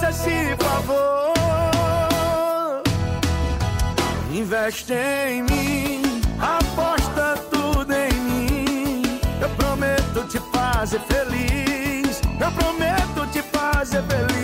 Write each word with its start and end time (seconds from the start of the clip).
faça 0.00 0.10
esse 0.10 0.56
favor. 0.56 1.34
Investe 4.32 4.94
em 4.94 5.42
mim, 5.42 6.22
aposta 6.40 7.36
tudo 7.50 7.92
em 7.92 8.12
mim. 8.12 9.02
Eu 9.40 9.50
prometo 9.50 10.26
te 10.28 10.38
fazer 10.50 11.00
feliz. 11.00 12.20
Eu 12.40 12.50
prometo 12.52 13.26
te 13.30 13.42
fazer 13.42 14.02
feliz. 14.04 14.40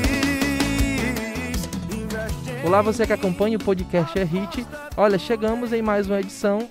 Olá, 2.64 2.83
você 2.83 3.06
que 3.06 3.12
acompanha 3.12 3.56
o 3.56 3.64
podcast 3.64 4.19
É 4.19 4.25
Hit. 4.25 4.66
Olha, 4.97 5.19
chegamos 5.19 5.73
em 5.73 5.80
mais 5.80 6.06
uma 6.06 6.20
edição. 6.20 6.69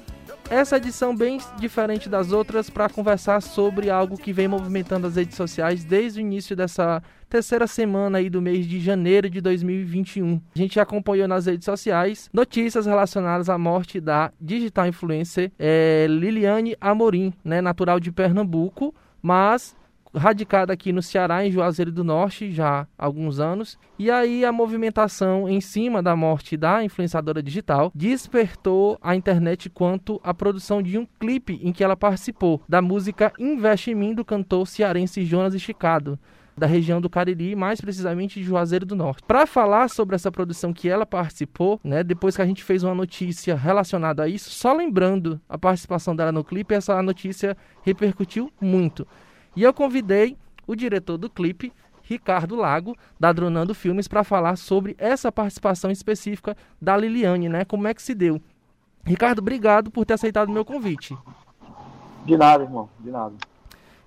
Essa 0.50 0.78
edição 0.78 1.16
bem 1.16 1.40
diferente 1.58 2.08
das 2.08 2.32
outras 2.32 2.70
para 2.70 2.88
conversar 2.88 3.42
sobre 3.42 3.90
algo 3.90 4.16
que 4.16 4.32
vem 4.32 4.48
movimentando 4.48 5.08
as 5.08 5.16
redes 5.16 5.36
sociais 5.36 5.84
desde 5.84 6.20
o 6.20 6.22
início 6.22 6.56
dessa 6.56 7.02
terceira 7.28 7.66
semana 7.66 8.20
aí 8.20 8.30
do 8.30 8.40
mês 8.40 8.68
de 8.68 8.80
janeiro 8.80 9.28
de 9.28 9.42
2021. 9.42 10.40
A 10.56 10.58
gente 10.60 10.80
acompanhou 10.80 11.28
nas 11.28 11.48
redes 11.48 11.66
sociais 11.66 12.30
notícias 12.32 12.86
relacionadas 12.86 13.50
à 13.50 13.58
morte 13.58 14.00
da 14.00 14.32
digital 14.40 14.86
influencer 14.86 15.52
é, 15.58 16.06
Liliane 16.08 16.78
Amorim, 16.80 17.34
né, 17.44 17.60
natural 17.60 18.00
de 18.00 18.12
Pernambuco, 18.12 18.94
mas 19.24 19.76
radicada 20.16 20.74
aqui 20.74 20.92
no 20.92 21.02
Ceará, 21.02 21.46
em 21.46 21.52
Juazeiro 21.52 21.92
do 21.92 22.04
Norte, 22.04 22.52
já 22.52 22.88
há 22.98 23.06
alguns 23.06 23.40
anos. 23.40 23.78
E 23.98 24.10
aí 24.10 24.44
a 24.44 24.52
movimentação 24.52 25.48
em 25.48 25.62
cima 25.62 26.02
da 26.02 26.16
morte 26.16 26.58
da 26.58 26.84
influenciadora 26.84 27.42
digital 27.42 27.92
despertou 27.94 28.98
a 29.02 29.16
internet 29.16 29.70
quanto 29.70 30.20
à 30.24 30.34
produção 30.34 30.82
de 30.82 30.98
um 30.98 31.06
clipe 31.20 31.60
em 31.62 31.72
que 31.72 31.84
ela 31.84 31.96
participou 31.96 32.62
da 32.68 32.82
música 32.82 33.32
Investe 33.40 33.92
em 33.92 33.96
Mim 33.96 34.14
do 34.14 34.26
cantor 34.26 34.68
cearense 34.68 35.26
Jonas 35.26 35.54
Esticado 35.54 36.20
da 36.58 36.66
região 36.66 37.02
do 37.02 37.10
Cariri, 37.10 37.56
mais 37.56 37.82
precisamente 37.82 38.40
de 38.40 38.46
Juazeiro 38.46 38.86
do 38.86 38.96
Norte. 38.96 39.24
Para 39.28 39.46
falar 39.46 39.90
sobre 39.90 40.16
essa 40.16 40.32
produção 40.32 40.72
que 40.74 40.88
ela 40.88 41.06
participou, 41.06 41.80
né, 41.84 42.04
depois 42.04 42.36
que 42.36 42.42
a 42.42 42.46
gente 42.46 42.64
fez 42.64 42.84
uma 42.84 42.96
notícia 42.96 43.56
relacionada 43.56 44.24
a 44.24 44.28
isso, 44.28 44.50
só 44.50 44.74
lembrando 44.74 45.40
a 45.50 45.58
participação 45.58 46.16
dela 46.16 46.32
no 46.32 46.44
clipe, 46.44 46.74
essa 46.74 47.02
notícia 47.02 47.58
repercutiu 47.84 48.52
muito. 48.62 49.06
E 49.56 49.64
eu 49.64 49.74
convidei 49.74 50.38
o 50.68 50.76
diretor 50.76 51.18
do 51.18 51.30
clipe, 51.30 51.72
Ricardo 52.04 52.56
Lago, 52.56 52.96
da 53.20 53.32
Dronando 53.32 53.74
Filmes, 53.74 54.08
para 54.08 54.24
falar 54.24 54.58
sobre 54.58 54.96
essa 54.98 55.32
participação 55.32 55.90
específica 55.90 56.56
da 56.82 56.96
Liliane, 56.96 57.50
né? 57.50 57.66
Como 57.66 57.88
é 57.88 57.94
que 57.94 58.02
se 58.02 58.14
deu. 58.14 58.42
Ricardo, 59.04 59.40
obrigado 59.40 59.92
por 59.92 60.06
ter 60.06 60.14
aceitado 60.14 60.50
o 60.50 60.52
meu 60.52 60.66
convite. 60.66 61.18
De 62.26 62.36
nada, 62.38 62.64
irmão, 62.64 62.90
de 63.00 63.12
nada. 63.12 63.36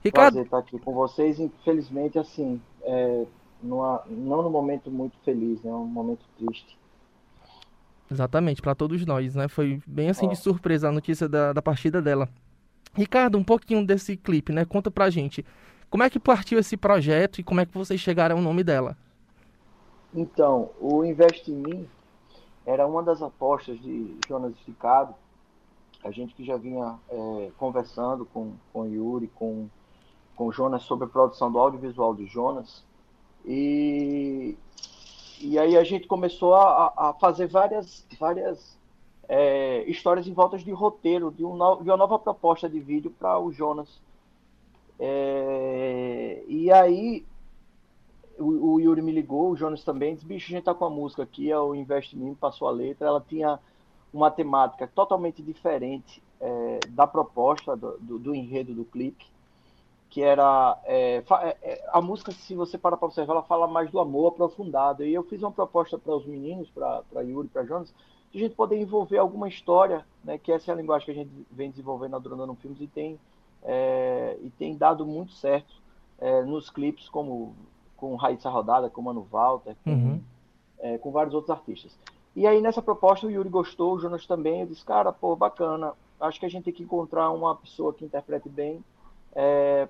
Ricardo, 0.02 0.34
Prazer 0.34 0.44
estar 0.44 0.58
aqui 0.58 0.78
com 0.78 0.92
vocês. 0.92 1.38
Infelizmente, 1.38 2.18
assim, 2.18 2.60
é, 2.82 3.24
numa, 3.62 4.02
não 4.08 4.42
num 4.42 4.50
momento 4.50 4.90
muito 4.90 5.16
feliz, 5.24 5.62
né? 5.62 5.70
Um 5.72 5.86
momento 5.86 6.24
triste. 6.36 6.76
exatamente, 8.10 8.60
para 8.60 8.74
todos 8.74 9.04
nós, 9.06 9.34
né? 9.34 9.48
Foi 9.48 9.80
bem 9.86 10.10
assim 10.10 10.28
de 10.28 10.36
surpresa 10.36 10.88
a 10.88 10.92
notícia 10.92 11.28
da, 11.28 11.52
da 11.52 11.62
partida 11.62 12.02
dela. 12.02 12.28
Ricardo, 12.98 13.38
um 13.38 13.44
pouquinho 13.44 13.86
desse 13.86 14.16
clipe, 14.16 14.52
né? 14.52 14.64
Conta 14.64 14.90
pra 14.90 15.08
gente. 15.08 15.46
Como 15.88 16.02
é 16.02 16.10
que 16.10 16.18
partiu 16.18 16.58
esse 16.58 16.76
projeto 16.76 17.38
e 17.38 17.44
como 17.44 17.60
é 17.60 17.66
que 17.66 17.72
vocês 17.72 18.00
chegaram 18.00 18.36
ao 18.36 18.42
nome 18.42 18.64
dela? 18.64 18.96
Então, 20.12 20.70
o 20.80 21.04
Investe 21.04 21.52
em 21.52 21.54
Mim 21.54 21.88
era 22.66 22.86
uma 22.88 23.00
das 23.02 23.22
apostas 23.22 23.80
de 23.80 24.16
Jonas 24.26 24.52
Esticado. 24.54 25.14
A 26.02 26.10
gente 26.10 26.34
que 26.34 26.44
já 26.44 26.56
vinha 26.56 26.98
é, 27.08 27.50
conversando 27.56 28.26
com, 28.26 28.54
com 28.72 28.86
Yuri, 28.86 29.28
com, 29.28 29.68
com 30.34 30.50
Jonas 30.50 30.82
sobre 30.82 31.04
a 31.04 31.08
produção 31.08 31.52
do 31.52 31.58
audiovisual 31.58 32.16
de 32.16 32.26
Jonas. 32.26 32.84
E, 33.44 34.56
e 35.40 35.56
aí 35.56 35.76
a 35.76 35.84
gente 35.84 36.08
começou 36.08 36.54
a, 36.54 36.92
a 36.96 37.14
fazer 37.14 37.46
várias, 37.46 38.04
várias 38.18 38.77
é, 39.28 39.84
histórias 39.90 40.26
em 40.26 40.32
voltas 40.34 40.62
de 40.64 40.72
roteiro, 40.72 41.30
de, 41.30 41.44
um 41.44 41.56
no- 41.56 41.82
de 41.82 41.90
uma 41.90 41.96
nova 41.96 42.18
proposta 42.18 42.68
de 42.68 42.80
vídeo 42.80 43.10
para 43.10 43.38
o 43.38 43.52
Jonas. 43.52 44.00
É, 44.98 46.42
e 46.48 46.70
aí 46.72 47.24
o, 48.38 48.74
o 48.74 48.80
Yuri 48.80 49.02
me 49.02 49.12
ligou, 49.12 49.50
o 49.50 49.56
Jonas 49.56 49.82
também, 49.84 50.14
disse, 50.14 50.26
bicho, 50.26 50.46
a 50.52 50.56
gente 50.56 50.64
tá 50.64 50.74
com 50.74 50.84
a 50.84 50.90
música 50.90 51.22
aqui, 51.22 51.50
é 51.50 51.58
o 51.58 51.74
Investe 51.74 52.16
em 52.16 52.20
Mim, 52.20 52.34
passou 52.34 52.68
a 52.68 52.70
letra, 52.70 53.08
ela 53.08 53.20
tinha 53.20 53.58
uma 54.12 54.30
temática 54.30 54.86
totalmente 54.86 55.42
diferente 55.42 56.22
é, 56.40 56.84
da 56.88 57.06
proposta, 57.06 57.76
do, 57.76 57.98
do, 57.98 58.18
do 58.18 58.34
enredo 58.34 58.74
do 58.74 58.84
clipe, 58.84 59.26
que 60.10 60.22
era, 60.22 60.78
é, 60.84 61.18
é, 61.42 61.58
é, 61.62 61.84
a 61.92 62.00
música, 62.02 62.32
se 62.32 62.54
você 62.54 62.78
parar 62.78 62.96
para 62.96 63.06
observar, 63.08 63.34
ela 63.34 63.44
fala 63.44 63.66
mais 63.68 63.90
do 63.90 64.00
amor 64.00 64.28
aprofundado, 64.28 65.04
e 65.04 65.14
eu 65.14 65.24
fiz 65.24 65.42
uma 65.42 65.52
proposta 65.52 65.98
para 65.98 66.14
os 66.16 66.26
meninos, 66.26 66.70
para 66.70 67.22
Yuri, 67.22 67.48
para 67.48 67.64
Jonas, 67.64 67.94
a 68.34 68.38
gente 68.38 68.54
poder 68.54 68.80
envolver 68.80 69.18
alguma 69.18 69.48
história, 69.48 70.04
né, 70.22 70.36
que 70.38 70.52
essa 70.52 70.70
é 70.70 70.74
a 70.74 70.76
linguagem 70.76 71.06
que 71.06 71.10
a 71.12 71.14
gente 71.14 71.30
vem 71.50 71.70
desenvolvendo 71.70 72.12
na 72.12 72.18
Durandano 72.18 72.54
Filmes, 72.56 72.80
e 72.80 72.86
tem, 72.86 73.18
é, 73.62 74.36
e 74.42 74.50
tem 74.50 74.76
dado 74.76 75.06
muito 75.06 75.32
certo 75.32 75.74
é, 76.18 76.42
nos 76.42 76.68
clipes, 76.68 77.08
como 77.08 77.54
com 77.96 78.14
Raíssa 78.16 78.50
Rodada, 78.50 78.90
com 78.90 79.02
Mano 79.02 79.26
Walter, 79.30 79.74
com, 79.82 79.90
Uhum. 79.90 80.20
é, 80.78 80.98
com 80.98 81.10
vários 81.10 81.34
outros 81.34 81.50
artistas. 81.50 81.98
E 82.36 82.46
aí 82.46 82.60
nessa 82.60 82.80
proposta 82.82 83.26
o 83.26 83.30
Yuri 83.30 83.48
gostou, 83.48 83.94
o 83.94 83.98
Jonas 83.98 84.26
também, 84.26 84.60
eu 84.60 84.66
disse, 84.66 84.84
cara, 84.84 85.10
pô, 85.12 85.34
bacana, 85.34 85.92
acho 86.20 86.38
que 86.38 86.46
a 86.46 86.48
gente 86.48 86.64
tem 86.64 86.72
que 86.74 86.82
encontrar 86.82 87.30
uma 87.30 87.56
pessoa 87.56 87.92
que 87.92 88.04
interprete 88.04 88.48
bem 88.48 88.84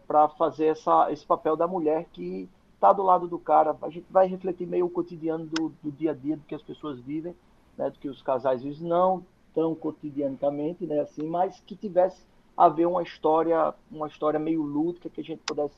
para 0.06 0.28
fazer 0.30 0.66
essa, 0.66 1.10
esse 1.10 1.24
papel 1.24 1.56
da 1.56 1.66
mulher 1.66 2.06
que 2.12 2.48
está 2.74 2.92
do 2.92 3.02
lado 3.02 3.26
do 3.26 3.38
cara. 3.38 3.76
A 3.82 3.88
gente 3.90 4.06
vai 4.10 4.26
refletir 4.26 4.66
meio 4.66 4.86
o 4.86 4.90
cotidiano 4.90 5.46
do, 5.46 5.72
do 5.82 5.90
dia 5.90 6.10
a 6.12 6.14
dia, 6.14 6.36
do 6.36 6.42
que 6.44 6.54
as 6.54 6.62
pessoas 6.62 6.98
vivem, 7.00 7.34
né, 7.78 7.90
do 7.90 7.98
que 8.00 8.08
os 8.10 8.22
casais 8.22 8.62
vivem, 8.62 8.88
não 8.88 9.24
tão 9.54 9.74
cotidianamente, 9.74 10.86
né, 10.86 11.00
assim, 11.00 11.26
mas 11.28 11.60
que 11.60 11.76
tivesse 11.76 12.26
a 12.56 12.68
ver 12.68 12.86
uma 12.86 13.02
história, 13.02 13.74
uma 13.90 14.08
história 14.08 14.38
meio 14.40 14.62
lúdica 14.62 15.10
que 15.10 15.20
a 15.20 15.24
gente 15.24 15.42
pudesse 15.44 15.76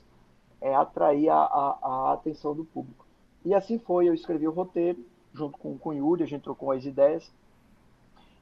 é, 0.61 0.75
atrair 0.75 1.29
a, 1.31 1.37
a, 1.39 1.79
a 1.83 2.13
atenção 2.15 2.55
do 2.55 2.65
público. 2.65 3.07
E 3.45 3.55
assim 3.55 3.79
foi, 3.79 4.09
eu 4.09 4.15
escrevi 4.15 4.49
o 4.49 4.53
roteiro, 4.53 5.05
junto 5.35 5.59
com, 5.59 5.79
com 5.79 5.91
o 5.91 5.95
Yuri, 5.95 6.23
a 6.25 6.27
gente 6.27 6.43
trocou 6.43 6.73
as 6.73 6.85
ideias, 6.85 7.33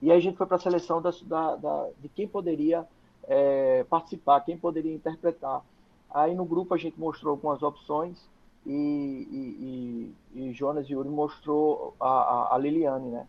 e 0.00 0.10
aí 0.10 0.18
a 0.18 0.20
gente 0.20 0.36
foi 0.36 0.46
para 0.46 0.56
a 0.56 0.60
seleção 0.60 1.02
das- 1.02 1.22
da, 1.22 1.56
da- 1.56 1.90
de 2.00 2.08
quem 2.08 2.26
poderia 2.28 2.86
é, 3.30 3.84
participar, 3.84 4.40
quem 4.40 4.56
poderia 4.56 4.94
interpretar. 4.94 5.62
Aí 6.10 6.34
no 6.34 6.44
grupo 6.46 6.72
a 6.74 6.78
gente 6.78 6.98
mostrou 6.98 7.32
algumas 7.32 7.62
opções, 7.62 8.26
e, 8.64 10.14
e, 10.34 10.40
e, 10.40 10.48
e 10.48 10.52
Jonas 10.52 10.88
e 10.88 10.92
Yuri 10.92 11.08
mostrou 11.08 11.94
a, 12.00 12.08
a, 12.08 12.54
a 12.54 12.58
Liliane, 12.58 13.10
né? 13.10 13.26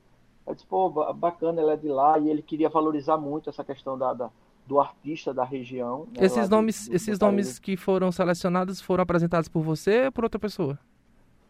Pô, 0.68 0.90
ba- 0.90 1.14
bacana, 1.14 1.62
ela 1.62 1.74
é 1.74 1.78
de 1.78 1.88
lá, 1.88 2.18
e 2.20 2.30
ele 2.30 2.42
queria 2.42 2.70
valorizar 2.70 3.18
muito 3.18 3.50
essa 3.50 3.64
questão 3.64 3.98
da, 3.98 4.14
da- 4.14 4.30
do 4.68 4.80
artista 4.80 5.34
da 5.34 5.44
região. 5.44 6.08
né, 6.16 6.26
Esses 6.26 6.48
do- 6.48 6.56
nomes, 6.56 6.86
do- 6.86 6.90
do 6.92 6.96
esses 6.96 7.18
Cariri. 7.18 7.26
nomes 7.38 7.60
que 7.60 7.76
foram 7.78 8.12
selecionados 8.12 8.80
foram 8.82 9.02
apresentados 9.04 9.50
por 9.50 9.62
você 9.64 10.06
ou 10.06 10.12
por 10.12 10.24
outra 10.24 10.40
pessoa? 10.40 10.78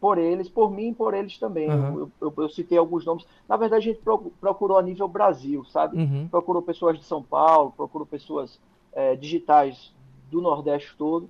por 0.00 0.16
eles, 0.16 0.48
por 0.48 0.70
mim 0.70 0.88
e 0.88 0.94
por 0.94 1.12
eles 1.12 1.38
também. 1.38 1.68
Aham. 1.68 1.94
Eu, 1.94 2.10
eu- 2.22 2.32
eu 2.38 2.48
citei 2.48 2.78
alguns 2.78 3.04
nomes. 3.04 3.26
Na 3.46 3.58
verdade, 3.58 3.86
a 3.86 3.92
gente 3.92 4.00
procu- 4.02 4.32
procurou 4.40 4.78
a 4.78 4.82
nível 4.82 5.06
Brasil, 5.06 5.62
sabe? 5.66 5.98
Uhum. 5.98 6.26
Procurou 6.26 6.62
pessoas 6.62 6.98
de 6.98 7.04
São 7.04 7.22
Paulo, 7.22 7.74
procurou 7.76 8.06
pessoas 8.06 8.58
é, 8.94 9.14
digitais 9.14 9.92
do 10.30 10.40
Nordeste 10.40 10.96
todo. 10.96 11.28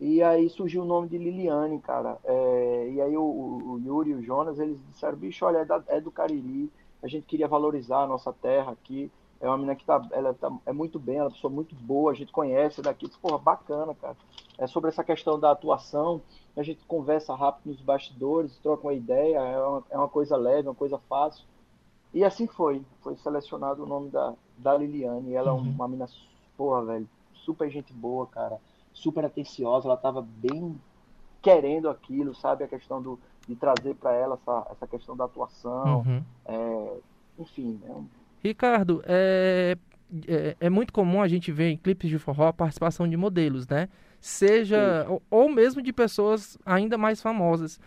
E 0.00 0.22
aí 0.22 0.48
surgiu 0.48 0.80
o 0.82 0.86
nome 0.86 1.08
de 1.08 1.18
Liliane, 1.18 1.78
cara. 1.78 2.16
É, 2.24 2.90
e 2.94 3.00
aí 3.02 3.14
o, 3.18 3.20
o- 3.22 3.72
o 3.74 3.78
Yuri 3.84 4.10
e 4.12 4.14
o 4.14 4.22
Jonas, 4.22 4.58
eles 4.58 4.78
disseram, 4.90 5.18
bicho, 5.18 5.44
olha, 5.44 5.58
é, 5.58 5.64
da- 5.66 5.84
é 5.86 6.00
do 6.00 6.10
Cariri, 6.10 6.70
a 7.06 7.08
gente 7.08 7.24
queria 7.26 7.46
valorizar 7.48 8.02
a 8.02 8.06
nossa 8.06 8.32
terra 8.32 8.72
aqui. 8.72 9.10
É 9.40 9.46
uma 9.46 9.56
menina 9.56 9.76
que 9.76 9.84
tá, 9.84 10.04
ela 10.12 10.34
tá, 10.34 10.50
é 10.64 10.72
muito 10.72 10.98
bem, 10.98 11.16
ela 11.16 11.24
é 11.24 11.28
uma 11.28 11.34
pessoa 11.34 11.52
muito 11.52 11.74
boa, 11.74 12.10
a 12.10 12.14
gente 12.14 12.32
conhece 12.32 12.82
daqui. 12.82 13.08
Porra, 13.20 13.38
bacana, 13.38 13.94
cara. 13.94 14.16
É 14.58 14.66
sobre 14.66 14.88
essa 14.88 15.04
questão 15.04 15.38
da 15.38 15.50
atuação, 15.50 16.20
a 16.56 16.62
gente 16.62 16.84
conversa 16.86 17.34
rápido 17.34 17.66
nos 17.70 17.80
bastidores, 17.80 18.56
troca 18.58 18.86
uma 18.86 18.94
ideia, 18.94 19.38
é 19.38 19.58
uma, 19.58 19.84
é 19.90 19.98
uma 19.98 20.08
coisa 20.08 20.36
leve, 20.36 20.68
uma 20.68 20.74
coisa 20.74 20.98
fácil. 21.08 21.44
E 22.14 22.24
assim 22.24 22.46
foi. 22.46 22.82
Foi 23.02 23.14
selecionado 23.16 23.84
o 23.84 23.86
nome 23.86 24.08
da, 24.10 24.34
da 24.56 24.76
Liliane. 24.76 25.30
E 25.30 25.34
ela 25.34 25.50
é 25.50 25.52
Uhum. 25.52 25.60
uma 25.70 25.86
mina, 25.86 26.08
porra, 26.56 26.82
velho, 26.84 27.08
super 27.34 27.70
gente 27.70 27.92
boa, 27.92 28.26
cara. 28.26 28.58
Super 28.94 29.26
atenciosa. 29.26 29.86
Ela 29.86 29.98
tava 29.98 30.22
bem 30.22 30.80
querendo 31.42 31.88
aquilo, 31.90 32.34
sabe? 32.34 32.64
A 32.64 32.68
questão 32.68 33.00
do, 33.02 33.18
de 33.48 33.54
trazer 33.54 33.94
para 33.94 34.12
ela 34.12 34.38
essa, 34.40 34.66
essa 34.72 34.86
questão 34.86 35.16
da 35.16 35.24
atuação. 35.24 35.98
Uhum. 36.00 36.22
É, 36.46 36.92
enfim, 37.38 37.80
é 37.86 37.92
um- 37.92 38.06
Ricardo, 38.42 39.02
é, 39.06 39.76
é, 40.28 40.56
é 40.60 40.70
muito 40.70 40.92
comum 40.92 41.20
a 41.20 41.28
gente 41.28 41.50
ver 41.50 41.70
em 41.70 41.76
clipes 41.76 42.08
de 42.08 42.18
forró 42.18 42.48
a 42.48 42.52
participação 42.52 43.08
de 43.08 43.16
modelos, 43.16 43.66
né? 43.66 43.88
Seja, 44.20 45.06
ou, 45.08 45.22
ou 45.30 45.48
mesmo 45.48 45.80
de 45.82 45.92
pessoas 45.92 46.58
ainda 46.64 46.96
mais 46.98 47.20
famosas. 47.20 47.80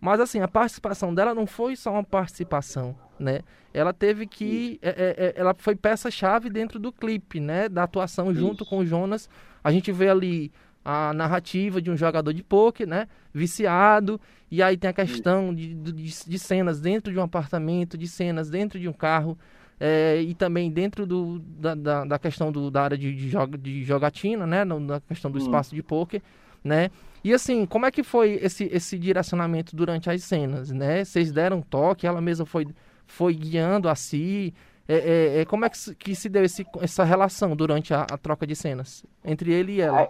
Mas 0.00 0.20
assim, 0.20 0.40
a 0.40 0.48
participação 0.48 1.14
dela 1.14 1.34
não 1.34 1.46
foi 1.46 1.74
só 1.74 1.90
uma 1.92 2.04
participação, 2.04 2.94
né? 3.18 3.40
Ela 3.72 3.92
teve 3.92 4.26
que. 4.26 4.78
é, 4.82 4.88
é, 4.90 5.26
é, 5.26 5.34
ela 5.36 5.54
foi 5.56 5.74
peça-chave 5.74 6.50
dentro 6.50 6.78
do 6.78 6.92
clipe, 6.92 7.40
né? 7.40 7.68
Da 7.68 7.82
atuação 7.84 8.32
junto 8.34 8.62
Isso. 8.62 8.70
com 8.70 8.78
o 8.78 8.86
Jonas. 8.86 9.28
A 9.64 9.72
gente 9.72 9.90
vê 9.90 10.08
ali 10.08 10.52
a 10.88 11.12
narrativa 11.12 11.82
de 11.82 11.90
um 11.90 11.96
jogador 11.96 12.32
de 12.32 12.44
poker, 12.44 12.86
né? 12.86 13.08
Viciado. 13.34 14.20
E 14.48 14.62
aí 14.62 14.76
tem 14.76 14.88
a 14.88 14.92
questão 14.92 15.52
de, 15.52 15.74
de, 15.74 15.92
de 15.92 16.38
cenas 16.38 16.80
dentro 16.80 17.12
de 17.12 17.18
um 17.18 17.22
apartamento, 17.22 17.98
de 17.98 18.06
cenas 18.06 18.48
dentro 18.48 18.78
de 18.78 18.88
um 18.88 18.92
carro. 18.92 19.36
É, 19.80 20.22
e 20.22 20.32
também 20.32 20.70
dentro 20.70 21.04
do, 21.04 21.40
da, 21.40 21.74
da, 21.74 22.04
da, 22.04 22.18
questão 22.20 22.52
do, 22.52 22.70
da 22.70 22.84
área 22.84 22.96
de, 22.96 23.12
de, 23.12 23.28
joga, 23.28 23.58
de 23.58 23.82
jogatina, 23.82 24.46
né? 24.46 24.64
Na 24.64 25.00
questão 25.00 25.28
do 25.28 25.40
hum. 25.40 25.42
espaço 25.42 25.74
de 25.74 25.82
poker, 25.82 26.22
né? 26.62 26.88
E 27.24 27.34
assim, 27.34 27.66
como 27.66 27.84
é 27.84 27.90
que 27.90 28.04
foi 28.04 28.38
esse, 28.40 28.70
esse 28.72 28.96
direcionamento 28.96 29.74
durante 29.74 30.08
as 30.08 30.22
cenas, 30.22 30.70
né? 30.70 31.04
Vocês 31.04 31.32
deram 31.32 31.58
um 31.58 31.62
toque, 31.62 32.06
ela 32.06 32.20
mesma 32.20 32.46
foi, 32.46 32.68
foi 33.08 33.34
guiando 33.34 33.88
a 33.88 33.96
si. 33.96 34.54
É, 34.86 34.94
é, 34.94 35.40
é 35.40 35.44
como 35.44 35.64
é 35.64 35.68
que, 35.68 35.94
que 35.96 36.14
se 36.14 36.28
deu 36.28 36.44
esse, 36.44 36.64
essa 36.80 37.02
relação 37.02 37.56
durante 37.56 37.92
a, 37.92 38.02
a, 38.02 38.16
troca 38.16 38.46
de 38.46 38.54
cenas 38.54 39.04
entre 39.24 39.52
ele 39.52 39.72
e 39.72 39.80
ela? 39.80 40.08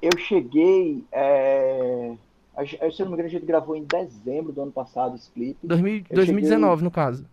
Eu 0.00 0.16
cheguei. 0.18 1.04
É... 1.12 2.14
Se 2.92 3.02
não 3.02 3.08
me 3.08 3.14
engano, 3.14 3.28
a 3.28 3.30
gente 3.30 3.44
gravou 3.44 3.76
em 3.76 3.84
dezembro 3.84 4.52
do 4.52 4.62
ano 4.62 4.72
passado 4.72 5.14
esse 5.14 5.30
clipe. 5.30 5.66
2000, 5.66 6.04
2019, 6.10 6.70
cheguei... 6.70 6.84
no 6.84 6.90
caso. 6.90 7.26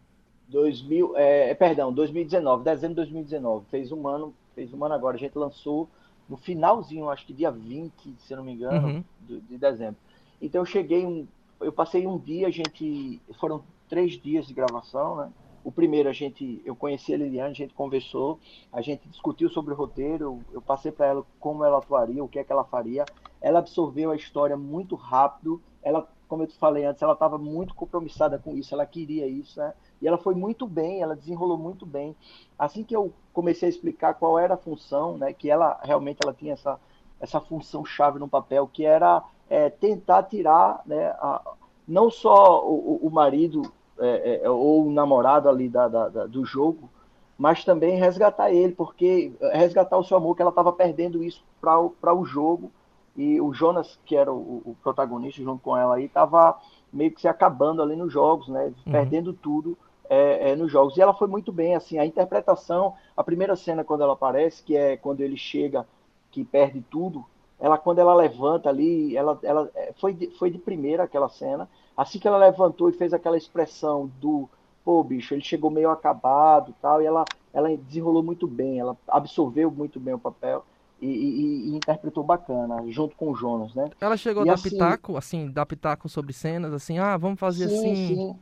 2000, 0.50 1.18
é, 1.18 1.50
é, 1.50 1.56
perdão, 1.56 1.92
2019, 1.92 2.63
dezembro 2.63 2.89
de 2.89 2.95
2019. 2.95 3.65
Fez 3.71 3.92
um 3.92 4.07
ano, 4.07 4.33
fez 4.54 4.74
um 4.74 4.83
ano 4.83 4.94
agora. 4.94 5.15
A 5.15 5.19
gente 5.19 5.38
lançou 5.38 5.89
no 6.30 6.38
finalzinho, 6.38 7.10
acho 7.10 7.25
que 7.25 7.33
dia 7.33 7.51
20, 7.51 7.92
se 8.19 8.33
eu 8.33 8.38
não 8.38 8.44
me 8.44 8.54
engano, 8.54 8.88
uhum. 8.88 9.04
de, 9.21 9.39
de, 9.42 9.57
dezembro. 9.57 9.95
Então 10.42 10.62
eu 10.62 10.65
cheguei, 10.65 11.06
um, 11.06 11.27
eu 11.60 11.71
passei 11.71 12.06
um 12.06 12.18
dia, 12.18 12.48
a 12.48 12.51
gente. 12.51 13.21
Foram 13.39 13.63
três 13.89 14.13
dias 14.13 14.45
de 14.45 14.54
gravação, 14.54 15.15
né? 15.18 15.30
O 15.63 15.71
primeiro 15.71 16.10
a 16.10 16.13
gente, 16.13 16.62
eu 16.65 16.75
conheci 16.75 17.13
a 17.13 17.18
Liliane, 17.18 17.51
a 17.51 17.56
gente 17.56 17.74
conversou, 17.74 18.39
a 18.71 18.81
gente 18.81 19.07
discutiu 19.07 19.50
sobre 19.50 19.74
o 19.74 19.77
roteiro, 19.77 20.42
eu 20.51 20.62
passei 20.62 20.92
para 20.92 21.06
ela 21.07 21.25
como 21.39 21.63
ela 21.63 21.77
atuaria, 21.77 22.24
o 22.24 22.27
que 22.27 22.38
é 22.39 22.44
que 22.44 22.51
ela 22.51 22.65
faria. 22.65 23.06
Ela 23.42 23.60
absorveu 23.60 24.12
a 24.12 24.15
história 24.15 24.57
muito 24.57 24.95
rápido. 24.95 25.62
Ela, 25.81 26.07
como 26.27 26.44
eu 26.44 26.48
te 26.48 26.57
falei 26.57 26.86
antes, 26.86 27.01
ela 27.01 27.13
estava 27.13 27.38
muito 27.38 27.74
compromissada 27.75 28.38
com 28.38 28.56
isso, 28.56 28.74
ela 28.74 28.86
queria 28.86 29.25
isso, 29.25 29.60
né? 29.60 29.74
E 30.01 30.07
ela 30.07 30.18
foi 30.18 30.36
muito 30.36 30.68
bem, 30.68 31.01
ela 31.01 31.15
desenrolou 31.15 31.57
muito 31.57 31.86
bem. 31.86 32.13
Assim 32.60 32.83
que 32.83 32.95
eu 32.95 33.13
comecei 33.31 33.68
a 33.68 33.69
explicar 33.69 34.15
qual 34.15 34.38
era 34.38 34.56
a 34.56 34.57
função, 34.57 35.18
né, 35.18 35.31
que 35.31 35.50
ela 35.50 35.80
realmente 35.81 36.19
ela 36.24 36.33
tinha 36.33 36.54
essa, 36.54 36.77
essa 37.21 37.39
função 37.39 37.86
chave 37.86 38.19
no 38.19 38.27
papel, 38.27 38.68
que 38.68 38.86
era 38.86 39.24
é, 39.50 39.69
tentar 39.69 40.24
tirar 40.24 40.81
né, 40.86 41.07
a, 41.19 41.56
não 41.88 42.12
só 42.12 42.65
o, 42.65 43.00
o 43.01 43.10
marido 43.10 43.62
é, 44.00 44.42
é, 44.44 44.50
ou 44.50 44.88
o 44.88 44.92
namorado 44.92 45.48
ali 45.50 45.69
da, 45.69 45.88
da, 45.88 46.10
da, 46.10 46.25
do 46.25 46.45
jogo, 46.45 46.90
mas 47.38 47.63
também 47.63 47.98
resgatar 47.98 48.51
ele, 48.51 48.74
porque 48.74 49.34
resgatar 49.54 49.98
o 49.98 50.04
seu 50.04 50.18
amor, 50.18 50.36
que 50.36 50.42
ela 50.42 50.50
estava 50.50 50.72
perdendo 50.72 51.24
isso 51.24 51.44
para 51.60 52.13
o 52.13 52.25
jogo. 52.25 52.72
E 53.16 53.40
o 53.40 53.54
Jonas, 53.54 54.00
que 54.06 54.16
era 54.16 54.31
o, 54.31 54.62
o 54.66 54.75
protagonista 54.81 55.42
junto 55.42 55.62
com 55.62 55.78
ela 55.78 55.95
aí, 55.95 56.06
estava 56.06 56.60
meio 56.92 57.12
que 57.12 57.22
se 57.22 57.28
acabando 57.28 57.81
ali 57.81 57.95
nos 57.95 58.12
jogos, 58.12 58.48
né? 58.48 58.74
Uhum. 58.86 58.92
Perdendo 58.92 59.34
tudo 59.34 59.78
é, 60.10 60.51
é, 60.51 60.56
nos 60.56 60.72
jogos. 60.72 60.98
E 60.98 61.01
ela 61.01 61.13
foi 61.13 61.28
muito 61.28 61.51
bem, 61.51 61.75
assim, 61.75 61.98
a 61.98 62.06
interpretação, 62.06 62.94
a 63.16 63.24
primeira 63.24 63.56
cena 63.56 63.84
quando 63.84 64.01
ela 64.01 64.13
aparece, 64.13 64.63
que 64.63 64.75
é 64.75 64.98
quando 64.98 65.22
ele 65.22 65.38
chega, 65.38 65.88
que 66.31 66.44
perde 66.44 66.81
tudo, 66.89 67.25
ela 67.60 67.78
quando 67.78 68.00
ela 68.00 68.13
levanta 68.13 68.69
ali, 68.69 69.16
ela, 69.16 69.39
ela 69.44 69.69
é, 69.75 69.94
foi, 70.00 70.13
de, 70.13 70.28
foi 70.31 70.50
de 70.50 70.57
primeira 70.57 71.04
aquela 71.04 71.30
cena. 71.30 71.69
Assim 71.95 72.19
que 72.19 72.28
ela 72.28 72.38
levantou 72.38 72.90
e 72.90 72.94
fez 72.94 73.13
aquela 73.13 73.38
expressão 73.38 74.12
do 74.19 74.50
pô, 74.84 75.01
bicho, 75.01 75.34
ele 75.34 75.44
chegou 75.44 75.72
meio 75.72 75.90
acabado 75.90 76.75
tal, 76.81 77.01
e 77.01 77.06
ela, 77.06 77.24
ela 77.54 77.69
desenrolou 77.78 78.22
muito 78.22 78.45
bem, 78.45 78.80
ela 78.80 78.98
absorveu 79.07 79.72
muito 79.72 79.98
bem 79.98 80.13
o 80.13 80.19
papel. 80.19 80.66
E, 81.01 81.07
e, 81.07 81.69
e, 81.69 81.75
interpretou 81.75 82.24
bacana, 82.24 82.81
junto 82.88 83.13
com 83.18 83.31
o 83.31 83.36
Jonas, 83.36 83.74
né? 83.74 83.90
Ela 84.00 84.16
chegou 84.16 84.44
a 84.44 84.45
dar 84.45 84.54
assim, 84.54 84.69
pitaco, 84.69 85.18
assim, 85.18 85.51
dar 85.51 85.66
pitaco 85.66 86.07
sobre 86.07 86.31
cenas, 86.31 86.72
assim, 86.72 86.98
ah, 86.98 87.18
vamos 87.18 87.40
fazer 87.40 87.68
sim, 87.68 87.75
assim. 87.75 88.16
Sim 88.16 88.36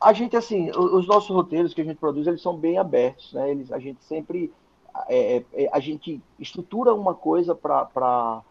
a 0.00 0.12
gente, 0.12 0.36
assim, 0.36 0.70
os 0.70 1.06
nossos 1.06 1.30
roteiros 1.30 1.74
que 1.74 1.80
a 1.80 1.84
gente 1.84 1.98
produz, 1.98 2.26
eles 2.26 2.42
são 2.42 2.56
bem 2.56 2.78
abertos, 2.78 3.32
né? 3.32 3.50
Eles, 3.50 3.70
a 3.70 3.78
gente 3.78 4.02
sempre, 4.04 4.52
é, 5.08 5.36
é, 5.36 5.64
é 5.64 5.70
a 5.72 5.80
gente 5.80 6.22
estrutura 6.38 6.94
uma 6.94 7.14
coisa 7.14 7.54
para 7.54 8.42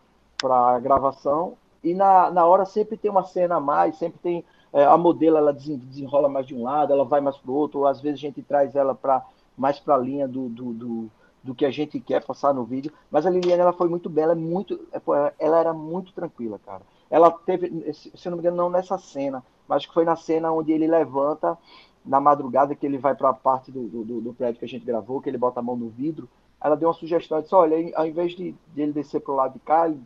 a 0.44 0.80
gravação 0.80 1.58
e 1.84 1.94
na, 1.94 2.32
na 2.32 2.46
hora 2.46 2.66
sempre 2.66 2.98
tem 2.98 3.12
uma 3.12 3.24
cena 3.24 3.56
a 3.56 3.60
mais, 3.60 3.98
sempre 3.98 4.20
tem 4.20 4.46
é, 4.72 4.86
a 4.86 4.98
modelo, 4.98 5.38
ela 5.38 5.54
desenrola 5.54 6.30
mais 6.30 6.48
de 6.48 6.56
um 6.56 6.64
lado, 6.64 6.94
ela 6.94 7.06
vai 7.06 7.22
mais 7.22 7.38
para 7.38 7.52
o 7.52 7.54
outro, 7.54 7.82
ou 7.82 7.88
às 7.88 8.02
vezes 8.02 8.20
a 8.20 8.22
gente 8.22 8.42
traz 8.42 8.76
ela 8.76 8.96
para 8.96 9.24
mais 9.56 9.80
para 9.80 9.96
a 9.96 9.98
linha 10.00 10.28
do, 10.28 10.50
do, 10.50 10.74
do, 10.74 11.12
do, 11.44 11.54
que 11.54 11.66
a 11.66 11.70
gente 11.70 12.00
quer 12.00 12.24
passar 12.24 12.54
no 12.54 12.64
vídeo. 12.64 12.92
Mas 13.12 13.26
a 13.26 13.30
Liliane, 13.30 13.62
ela 13.62 13.74
foi 13.74 13.88
muito 13.88 14.10
bela, 14.10 14.34
muito, 14.34 14.80
é, 14.92 15.34
ela 15.38 15.60
era 15.60 15.74
muito 15.74 16.12
tranquila, 16.14 16.60
cara. 16.66 16.82
Ela 17.10 17.30
teve, 17.30 17.94
se 17.94 18.12
eu 18.26 18.32
não 18.32 18.38
me 18.38 18.42
engano, 18.42 18.58
não 18.58 18.70
nessa 18.70 18.98
cena, 18.98 19.44
mas 19.68 19.86
que 19.86 19.94
foi 19.94 20.06
na 20.06 20.16
cena 20.16 20.52
onde 20.52 20.72
ele 20.72 20.88
levanta 20.88 21.56
na 22.04 22.20
madrugada 22.20 22.74
que 22.74 22.86
ele 22.86 22.98
vai 22.98 23.14
para 23.14 23.30
a 23.30 23.34
parte 23.34 23.72
do, 23.72 23.88
do, 23.88 24.22
do, 24.22 24.34
prédio 24.34 24.60
que 24.60 24.66
a 24.66 24.68
gente 24.68 24.84
gravou, 24.84 25.22
que 25.22 25.30
ele 25.30 25.38
bota 25.38 25.60
a 25.60 25.64
mão 25.64 25.76
no 25.76 25.90
vidro. 25.90 26.28
Ela 26.60 26.76
deu 26.76 26.88
uma 26.88 26.96
sugestão, 26.96 27.42
disse, 27.42 27.54
olha, 27.54 27.78
ao 27.96 28.08
invés 28.08 28.32
de, 28.32 28.56
de 28.74 28.82
ele 28.82 28.92
descer 28.92 29.22
para 29.22 29.34
o 29.34 29.36
lado 29.36 29.54
de 29.54 29.60
cá, 29.60 29.88
ele 29.88 30.02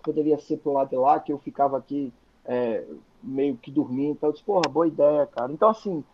poderia 0.00 0.38
ser 0.38 0.58
para 0.58 0.70
o 0.70 0.74
lado 0.74 0.90
de 0.90 0.96
lá, 0.96 1.20
que 1.20 1.32
eu 1.32 1.38
ficava 1.38 1.78
aqui 1.78 2.12
é, 2.44 2.84
meio 3.22 3.56
que 3.56 3.70
dormindo. 3.70 4.12
Então 4.12 4.28
eu 4.28 4.32
disse, 4.32 4.44
porra, 4.44 4.68
boa 4.70 4.86
ideia, 4.86 5.26
cara. 5.26 5.52
Então, 5.52 5.68
assim, 5.68 6.04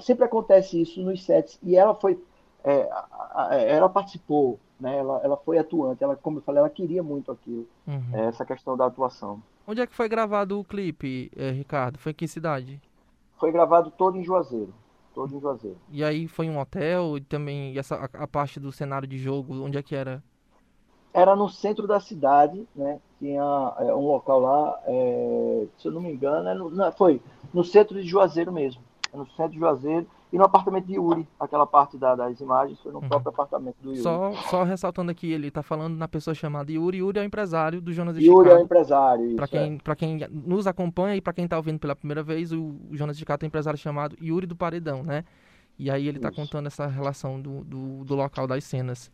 sempre 0.00 0.24
acontece 0.24 0.80
isso 0.80 1.02
nos 1.02 1.24
sets. 1.24 1.58
E 1.62 1.76
ela 1.76 1.94
foi, 1.94 2.22
é, 2.64 2.88
ela 3.68 3.88
participou, 3.88 4.58
né? 4.78 4.98
Ela, 4.98 5.20
ela 5.22 5.36
foi 5.36 5.58
atuante. 5.58 6.02
Ela, 6.02 6.16
como 6.16 6.38
eu 6.38 6.42
falei, 6.42 6.60
ela 6.60 6.70
queria 6.70 7.02
muito 7.02 7.30
aquilo, 7.30 7.66
uhum. 7.86 8.02
É, 8.12 8.26
essa 8.26 8.44
questão 8.44 8.76
da 8.76 8.86
atuação. 8.86 9.42
Onde 9.66 9.80
é 9.80 9.86
que 9.86 9.94
foi 9.94 10.08
gravado 10.08 10.58
o 10.58 10.64
clipe, 10.64 11.30
eh, 11.36 11.50
Ricardo? 11.50 11.98
Foi 11.98 12.10
em 12.10 12.14
que 12.14 12.26
cidade? 12.26 12.80
Foi 13.38 13.52
gravado 13.52 13.92
todo 13.92 14.18
em 14.18 14.24
Juazeiro. 14.24 14.74
Todo 15.14 15.36
em 15.36 15.40
Juazeiro. 15.40 15.78
E 15.90 16.02
aí 16.02 16.26
foi 16.26 16.48
um 16.48 16.58
hotel 16.58 17.16
e 17.16 17.20
também 17.20 17.78
essa, 17.78 17.94
a, 17.94 18.24
a, 18.24 18.26
parte 18.26 18.58
do 18.58 18.72
cenário 18.72 19.06
de 19.06 19.18
jogo, 19.18 19.62
onde 19.62 19.78
é 19.78 19.82
que 19.82 19.94
era? 19.94 20.22
Era 21.14 21.36
no 21.36 21.48
centro 21.48 21.86
da 21.86 22.00
cidade, 22.00 22.66
né? 22.74 22.98
Tinha 23.18 23.74
é, 23.78 23.94
um 23.94 24.06
local 24.06 24.40
lá, 24.40 24.80
é, 24.86 25.66
se 25.78 25.86
eu 25.88 25.92
não 25.92 26.00
me 26.00 26.12
engano, 26.12 26.48
é 26.48 26.54
no, 26.54 26.70
não, 26.70 26.90
foi 26.92 27.20
no 27.52 27.62
centro 27.62 28.00
de 28.00 28.08
Juazeiro 28.08 28.50
mesmo. 28.50 28.80
É 29.12 29.16
no 29.16 29.26
centro 29.26 29.52
de 29.52 29.58
Juazeiro 29.58 30.06
e 30.32 30.38
no 30.38 30.44
apartamento 30.44 30.86
de 30.86 30.94
Yuri, 30.94 31.28
aquela 31.38 31.66
parte 31.66 31.98
da, 31.98 32.14
das 32.14 32.40
imagens 32.40 32.80
foi 32.80 32.90
no 32.90 33.00
uhum. 33.00 33.08
próprio 33.08 33.28
apartamento 33.28 33.76
do 33.82 33.90
Yuri. 33.90 34.00
Só, 34.00 34.32
só 34.48 34.62
ressaltando 34.62 35.10
aqui, 35.10 35.30
ele 35.30 35.48
está 35.48 35.62
falando 35.62 35.94
na 35.94 36.08
pessoa 36.08 36.34
chamada 36.34 36.72
Yuri. 36.72 36.98
Yuri 36.98 37.18
é 37.18 37.22
o 37.22 37.24
empresário 37.24 37.82
do 37.82 37.92
Jonas 37.92 38.16
de 38.16 38.24
Yuri 38.24 38.48
é 38.48 38.54
o 38.54 38.60
empresário, 38.60 39.36
Para 39.36 39.46
quem, 39.46 39.78
é. 39.84 39.94
quem 39.94 40.28
nos 40.30 40.66
acompanha 40.66 41.16
e 41.16 41.20
para 41.20 41.34
quem 41.34 41.44
está 41.44 41.58
ouvindo 41.58 41.78
pela 41.78 41.94
primeira 41.94 42.22
vez, 42.22 42.50
o, 42.50 42.74
Jonas 42.92 43.18
de 43.18 43.26
Cato 43.26 43.44
é 43.44 43.46
um 43.46 43.48
empresário 43.48 43.78
chamado 43.78 44.16
Yuri 44.22 44.46
do 44.46 44.56
Paredão, 44.56 45.02
né? 45.02 45.22
E 45.78 45.90
aí 45.90 46.08
ele 46.08 46.16
está 46.16 46.30
contando 46.30 46.66
essa 46.66 46.86
relação 46.86 47.38
do, 47.38 47.62
do, 47.64 48.04
do, 48.04 48.14
local 48.14 48.46
das 48.46 48.64
cenas. 48.64 49.10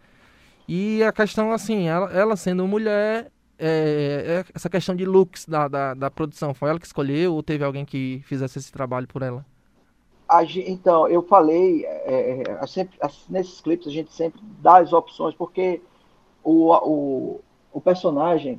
E 0.69 1.03
a 1.03 1.11
questão, 1.11 1.51
assim, 1.51 1.89
ela, 1.89 2.13
ela 2.13 2.37
sendo 2.37 2.67
mulher, 2.69 3.33
é, 3.59 4.45
é 4.45 4.53
essa 4.55 4.69
questão 4.69 4.95
de 4.95 5.07
looks 5.07 5.47
da, 5.47 5.67
da, 5.67 5.95
da 5.95 6.11
produção, 6.11 6.53
foi 6.53 6.69
ela 6.69 6.79
que 6.79 6.87
escolheu 6.87 7.35
ou 7.35 7.43
teve 7.43 7.65
alguém 7.65 7.87
que 7.87 8.23
fizesse 8.27 8.59
esse 8.59 8.71
trabalho 8.71 9.09
por 9.09 9.23
ela? 9.23 9.45
então, 10.67 11.09
eu 11.09 11.23
falei, 11.23 11.87
é, 11.87 12.43
é 12.47 12.67
sempre, 12.67 12.99
nesses 13.31 13.63
clipes 13.63 13.87
a 13.87 13.91
gente 13.91 14.13
sempre 14.13 14.39
dá 14.61 14.77
as 14.77 14.93
opções, 14.93 15.35
porque 15.35 15.81
o, 16.45 16.71
o, 16.75 17.41
o, 17.73 17.81
personagem, 17.81 18.59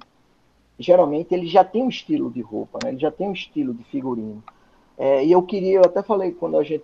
geralmente, 0.79 1.31
ele 1.31 1.45
já 1.45 1.63
tem 1.63 1.83
um 1.83 1.89
estilo 1.89 2.31
de 2.31 2.41
roupa, 2.41 2.79
né? 2.83 2.89
ele 2.89 2.99
já 2.99 3.11
tem 3.11 3.29
um 3.29 3.33
estilo 3.33 3.71
de 3.71 3.83
figurino. 3.83 4.43
É, 4.97 5.23
e 5.23 5.31
eu 5.31 5.43
queria, 5.43 5.77
eu 5.77 5.85
até 5.85 6.01
falei 6.01 6.31
quando 6.31 6.57
a 6.57 6.63
gente 6.63 6.83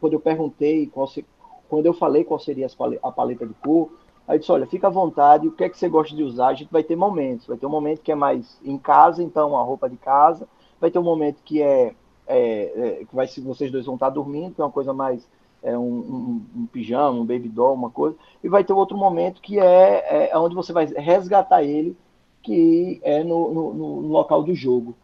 quando 0.00 0.12
eu 0.12 0.20
perguntei, 0.20 0.86
qual 0.86 1.06
se, 1.06 1.26
quando 1.68 1.84
eu 1.84 1.92
falei 1.92 2.24
qual 2.24 2.38
seria 2.38 2.68
a 3.02 3.12
paleta 3.12 3.46
de 3.46 3.54
cor, 3.54 3.90
aí 4.28 4.38
disse, 4.38 4.52
olha, 4.52 4.66
fica 4.66 4.86
à 4.86 4.90
vontade, 4.90 5.48
o 5.48 5.52
que 5.52 5.64
é 5.64 5.68
que 5.68 5.76
você 5.76 5.88
gosta 5.88 6.14
de 6.14 6.22
usar? 6.22 6.48
A 6.48 6.54
gente 6.54 6.70
vai 6.70 6.84
ter 6.84 6.94
momentos, 6.94 7.46
vai 7.46 7.56
ter 7.56 7.66
um 7.66 7.70
momento 7.70 8.02
que 8.02 8.12
é 8.12 8.14
mais 8.14 8.60
em 8.62 8.78
casa, 8.78 9.22
então 9.22 9.56
a 9.56 9.62
roupa 9.62 9.88
de 9.88 9.96
casa, 9.96 10.46
vai 10.80 10.90
ter 10.90 10.98
um 10.98 11.02
momento 11.02 11.42
que 11.42 11.60
é 11.62 11.94
é, 12.28 12.72
é, 13.00 13.04
que 13.06 13.14
vai 13.16 13.26
se 13.26 13.40
vocês 13.40 13.72
dois 13.72 13.86
vão 13.86 13.94
estar 13.94 14.10
dormindo, 14.10 14.54
que 14.54 14.60
é 14.60 14.64
uma 14.64 14.70
coisa 14.70 14.92
mais 14.92 15.26
é, 15.62 15.76
um, 15.76 15.82
um, 15.82 16.46
um, 16.56 16.66
pijama, 16.66 17.18
um 17.18 17.24
baby 17.24 17.48
doll, 17.48 17.74
uma 17.74 17.90
coisa, 17.90 18.14
e 18.44 18.48
vai 18.48 18.62
ter 18.62 18.74
outro 18.74 18.96
momento 18.96 19.40
que 19.40 19.58
é, 19.58 20.28
é 20.30 20.38
onde 20.38 20.54
você 20.54 20.72
vai 20.72 20.84
resgatar 20.84 21.62
ele, 21.62 21.96
que 22.42 23.00
é 23.02 23.24
no, 23.24 23.52
no, 23.52 23.74
no, 23.74 24.08
local 24.08 24.42
do 24.42 24.54
jogo. 24.54 24.94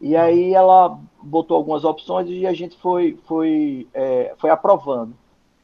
E 0.00 0.16
aí 0.16 0.54
ela 0.54 0.98
botou 1.22 1.56
algumas 1.56 1.84
opções 1.84 2.28
e 2.28 2.46
a 2.46 2.52
gente 2.54 2.76
foi, 2.78 3.18
foi, 3.26 3.86
é, 3.92 4.34
foi 4.38 4.48
aprovando. 4.48 5.14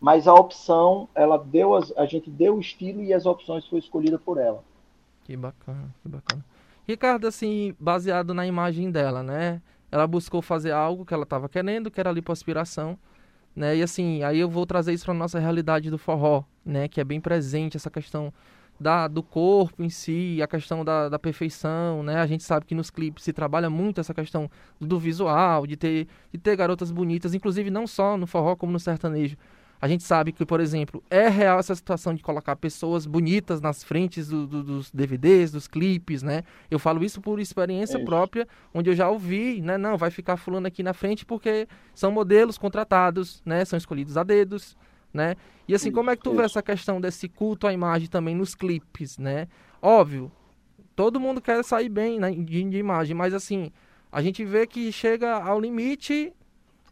Mas 0.06 0.28
a 0.28 0.34
opção, 0.34 1.08
ela 1.16 1.36
deu 1.36 1.74
as, 1.74 1.92
a 1.96 2.06
gente 2.06 2.30
deu 2.30 2.54
o 2.54 2.60
estilo 2.60 3.02
e 3.02 3.12
as 3.12 3.26
opções 3.26 3.66
foi 3.66 3.80
escolhida 3.80 4.16
por 4.18 4.38
ela. 4.38 4.62
Que 5.24 5.36
bacana, 5.36 5.92
que 6.00 6.08
bacana. 6.08 6.44
Ricardo, 6.86 7.26
assim, 7.26 7.74
baseado 7.80 8.32
na 8.32 8.46
imagem 8.46 8.88
dela, 8.88 9.20
né? 9.20 9.60
ela 9.90 10.06
buscou 10.06 10.42
fazer 10.42 10.72
algo 10.72 11.04
que 11.04 11.14
ela 11.14 11.22
estava 11.22 11.48
querendo, 11.48 11.90
que 11.90 12.00
era 12.00 12.12
lipoaspiração, 12.12 12.98
né? 13.54 13.76
E 13.76 13.82
assim, 13.82 14.22
aí 14.22 14.38
eu 14.38 14.48
vou 14.48 14.66
trazer 14.66 14.92
isso 14.92 15.04
para 15.04 15.14
nossa 15.14 15.38
realidade 15.38 15.90
do 15.90 15.98
forró, 15.98 16.44
né? 16.64 16.88
Que 16.88 17.00
é 17.00 17.04
bem 17.04 17.20
presente 17.20 17.76
essa 17.76 17.90
questão 17.90 18.32
da, 18.78 19.08
do 19.08 19.22
corpo 19.22 19.82
em 19.82 19.88
si, 19.88 20.40
a 20.42 20.46
questão 20.46 20.84
da, 20.84 21.08
da 21.08 21.18
perfeição, 21.18 22.02
né? 22.02 22.16
A 22.16 22.26
gente 22.26 22.44
sabe 22.44 22.66
que 22.66 22.74
nos 22.74 22.90
clipes 22.90 23.24
se 23.24 23.32
trabalha 23.32 23.70
muito 23.70 24.00
essa 24.00 24.12
questão 24.12 24.50
do 24.80 24.98
visual, 24.98 25.66
de 25.66 25.76
ter, 25.76 26.06
de 26.32 26.38
ter 26.38 26.56
garotas 26.56 26.90
bonitas, 26.90 27.32
inclusive 27.32 27.70
não 27.70 27.86
só 27.86 28.16
no 28.16 28.26
forró 28.26 28.54
como 28.54 28.72
no 28.72 28.80
sertanejo. 28.80 29.36
A 29.80 29.86
gente 29.86 30.02
sabe 30.02 30.32
que, 30.32 30.44
por 30.46 30.60
exemplo, 30.60 31.02
é 31.10 31.28
real 31.28 31.58
essa 31.58 31.74
situação 31.74 32.14
de 32.14 32.22
colocar 32.22 32.56
pessoas 32.56 33.04
bonitas 33.04 33.60
nas 33.60 33.84
frentes 33.84 34.28
do, 34.28 34.46
do, 34.46 34.62
dos 34.62 34.90
DVDs, 34.90 35.52
dos 35.52 35.68
clipes, 35.68 36.22
né? 36.22 36.44
Eu 36.70 36.78
falo 36.78 37.04
isso 37.04 37.20
por 37.20 37.38
experiência 37.38 37.96
isso. 37.96 38.04
própria, 38.04 38.48
onde 38.72 38.90
eu 38.90 38.94
já 38.94 39.08
ouvi, 39.08 39.60
né? 39.60 39.76
Não, 39.76 39.98
vai 39.98 40.10
ficar 40.10 40.36
fulano 40.36 40.66
aqui 40.66 40.82
na 40.82 40.94
frente 40.94 41.26
porque 41.26 41.68
são 41.94 42.10
modelos 42.10 42.56
contratados, 42.56 43.42
né? 43.44 43.64
São 43.64 43.76
escolhidos 43.76 44.16
a 44.16 44.22
dedos, 44.22 44.76
né? 45.12 45.36
E 45.68 45.74
assim, 45.74 45.90
como 45.90 46.10
é 46.10 46.16
que 46.16 46.22
tu 46.22 46.34
vê 46.34 46.44
essa 46.44 46.62
questão 46.62 47.00
desse 47.00 47.28
culto 47.28 47.66
à 47.66 47.72
imagem 47.72 48.08
também 48.08 48.34
nos 48.34 48.54
clipes, 48.54 49.18
né? 49.18 49.48
Óbvio, 49.82 50.32
todo 50.94 51.20
mundo 51.20 51.40
quer 51.40 51.62
sair 51.62 51.88
bem 51.88 52.18
né, 52.18 52.30
de, 52.30 52.64
de 52.64 52.78
imagem, 52.78 53.14
mas 53.14 53.34
assim, 53.34 53.70
a 54.10 54.22
gente 54.22 54.44
vê 54.44 54.66
que 54.66 54.90
chega 54.90 55.34
ao 55.34 55.60
limite 55.60 56.32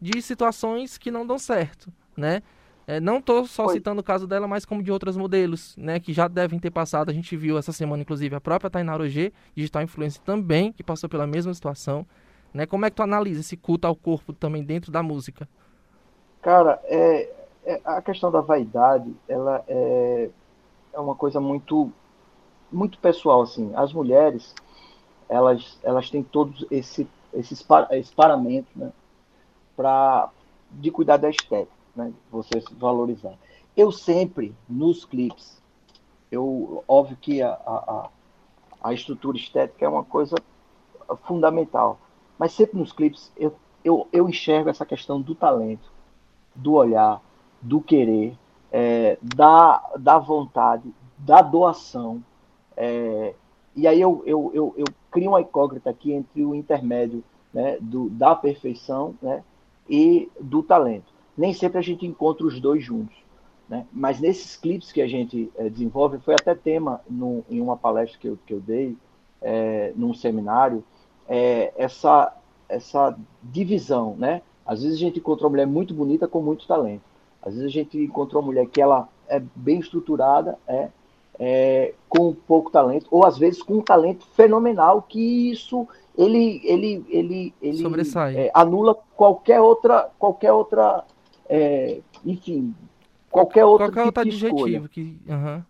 de 0.00 0.20
situações 0.20 0.98
que 0.98 1.10
não 1.10 1.26
dão 1.26 1.38
certo, 1.38 1.92
né? 2.16 2.42
É, 2.86 3.00
não 3.00 3.18
estou 3.18 3.46
só 3.46 3.66
Oi. 3.66 3.74
citando 3.74 4.00
o 4.00 4.04
caso 4.04 4.26
dela, 4.26 4.46
mas 4.46 4.64
como 4.64 4.82
de 4.82 4.92
outros 4.92 5.16
modelos, 5.16 5.74
né, 5.76 5.98
que 5.98 6.12
já 6.12 6.28
devem 6.28 6.58
ter 6.58 6.70
passado. 6.70 7.10
A 7.10 7.14
gente 7.14 7.36
viu 7.36 7.56
essa 7.56 7.72
semana, 7.72 8.02
inclusive, 8.02 8.34
a 8.34 8.40
própria 8.40 8.70
Tainara 8.70 9.08
G, 9.08 9.32
digital 9.54 9.82
influencer 9.82 10.22
também, 10.22 10.72
que 10.72 10.82
passou 10.82 11.08
pela 11.08 11.26
mesma 11.26 11.52
situação. 11.54 12.06
Né? 12.52 12.66
Como 12.66 12.84
é 12.84 12.90
que 12.90 12.96
tu 12.96 13.02
analisa 13.02 13.40
esse 13.40 13.56
culto 13.56 13.86
ao 13.86 13.96
corpo 13.96 14.32
também 14.32 14.62
dentro 14.62 14.92
da 14.92 15.02
música? 15.02 15.48
Cara, 16.42 16.78
é, 16.84 17.30
é, 17.64 17.80
a 17.84 18.02
questão 18.02 18.30
da 18.30 18.40
vaidade, 18.42 19.14
ela 19.26 19.64
é, 19.66 20.28
é 20.92 21.00
uma 21.00 21.14
coisa 21.14 21.40
muito, 21.40 21.90
muito 22.70 22.98
pessoal, 22.98 23.42
assim. 23.42 23.72
As 23.74 23.92
mulheres, 23.94 24.54
elas, 25.28 25.78
elas 25.82 26.10
têm 26.10 26.22
todos 26.22 26.66
esse, 26.70 27.08
esses, 27.32 27.66
esses 27.90 28.10
paramentos, 28.12 28.70
né, 28.76 28.92
pra, 29.74 30.28
de 30.70 30.90
cuidar 30.90 31.16
da 31.16 31.30
estética, 31.30 31.72
né, 31.94 32.12
você 32.30 32.60
se 32.60 32.74
valorizar. 32.74 33.34
Eu 33.76 33.90
sempre, 33.90 34.54
nos 34.68 35.04
clipes, 35.04 35.62
eu, 36.30 36.84
óbvio 36.88 37.16
que 37.20 37.42
a, 37.42 37.52
a, 37.52 38.08
a 38.82 38.92
estrutura 38.92 39.36
estética 39.36 39.84
é 39.84 39.88
uma 39.88 40.04
coisa 40.04 40.36
fundamental, 41.24 41.98
mas 42.38 42.52
sempre 42.52 42.78
nos 42.78 42.92
clipes 42.92 43.32
eu, 43.36 43.54
eu, 43.84 44.08
eu 44.12 44.28
enxergo 44.28 44.68
essa 44.68 44.84
questão 44.84 45.20
do 45.20 45.34
talento, 45.34 45.92
do 46.54 46.72
olhar, 46.72 47.20
do 47.60 47.80
querer, 47.80 48.36
é, 48.72 49.16
da, 49.22 49.82
da 49.98 50.18
vontade, 50.18 50.92
da 51.16 51.40
doação. 51.40 52.22
É, 52.76 53.34
e 53.76 53.86
aí 53.86 54.00
eu, 54.00 54.22
eu, 54.26 54.50
eu, 54.52 54.74
eu, 54.76 54.84
crio 55.10 55.30
uma 55.30 55.40
incógnita 55.40 55.90
aqui 55.90 56.12
entre 56.12 56.44
o 56.44 56.54
intermédio 56.54 57.22
né, 57.52 57.78
do, 57.80 58.10
da 58.10 58.34
perfeição 58.34 59.14
né, 59.22 59.44
e 59.88 60.28
do 60.40 60.62
talento. 60.62 61.13
Nem 61.36 61.52
sempre 61.52 61.78
a 61.78 61.82
gente 61.82 62.06
encontra 62.06 62.46
os 62.46 62.60
dois 62.60 62.82
juntos. 62.82 63.16
Né? 63.68 63.86
Mas 63.92 64.20
nesses 64.20 64.56
clipes 64.56 64.92
que 64.92 65.00
a 65.00 65.06
gente 65.06 65.50
é, 65.56 65.68
desenvolve, 65.68 66.18
foi 66.18 66.34
até 66.34 66.54
tema 66.54 67.00
no, 67.08 67.44
em 67.48 67.60
uma 67.60 67.76
palestra 67.76 68.18
que 68.18 68.28
eu, 68.28 68.38
que 68.46 68.52
eu 68.52 68.60
dei, 68.60 68.96
é, 69.40 69.92
num 69.96 70.14
seminário, 70.14 70.84
é, 71.28 71.72
essa, 71.76 72.34
essa 72.68 73.16
divisão. 73.42 74.16
Né? 74.16 74.42
Às 74.66 74.82
vezes 74.82 74.96
a 74.96 75.00
gente 75.00 75.18
encontra 75.18 75.44
uma 75.44 75.50
mulher 75.50 75.66
muito 75.66 75.94
bonita 75.94 76.28
com 76.28 76.40
muito 76.40 76.66
talento. 76.66 77.02
Às 77.42 77.54
vezes 77.54 77.68
a 77.68 77.72
gente 77.72 77.98
encontrou 77.98 78.40
uma 78.40 78.46
mulher 78.46 78.66
que 78.66 78.80
ela 78.80 79.08
é 79.28 79.42
bem 79.54 79.78
estruturada, 79.78 80.58
é, 80.66 80.88
é, 81.38 81.94
com 82.08 82.32
pouco 82.32 82.70
talento, 82.70 83.06
ou 83.10 83.24
às 83.26 83.36
vezes 83.36 83.62
com 83.62 83.74
um 83.74 83.82
talento 83.82 84.24
fenomenal, 84.34 85.02
que 85.02 85.50
isso 85.50 85.86
ele, 86.16 86.60
ele, 86.64 87.04
ele, 87.08 87.54
ele 87.60 87.78
Sobressai. 87.78 88.36
É, 88.36 88.50
anula 88.54 88.96
qualquer 89.16 89.60
outra, 89.60 90.10
qualquer 90.18 90.52
outra, 90.52 91.04
é, 91.48 92.00
enfim, 92.24 92.74
qualquer 93.30 93.64
outro 93.64 93.86
qualquer 93.86 94.10
tipo 94.10 94.20
outro 94.20 94.62
adjetivo 94.62 94.88
que, 94.88 95.18
uhum, 95.28 95.62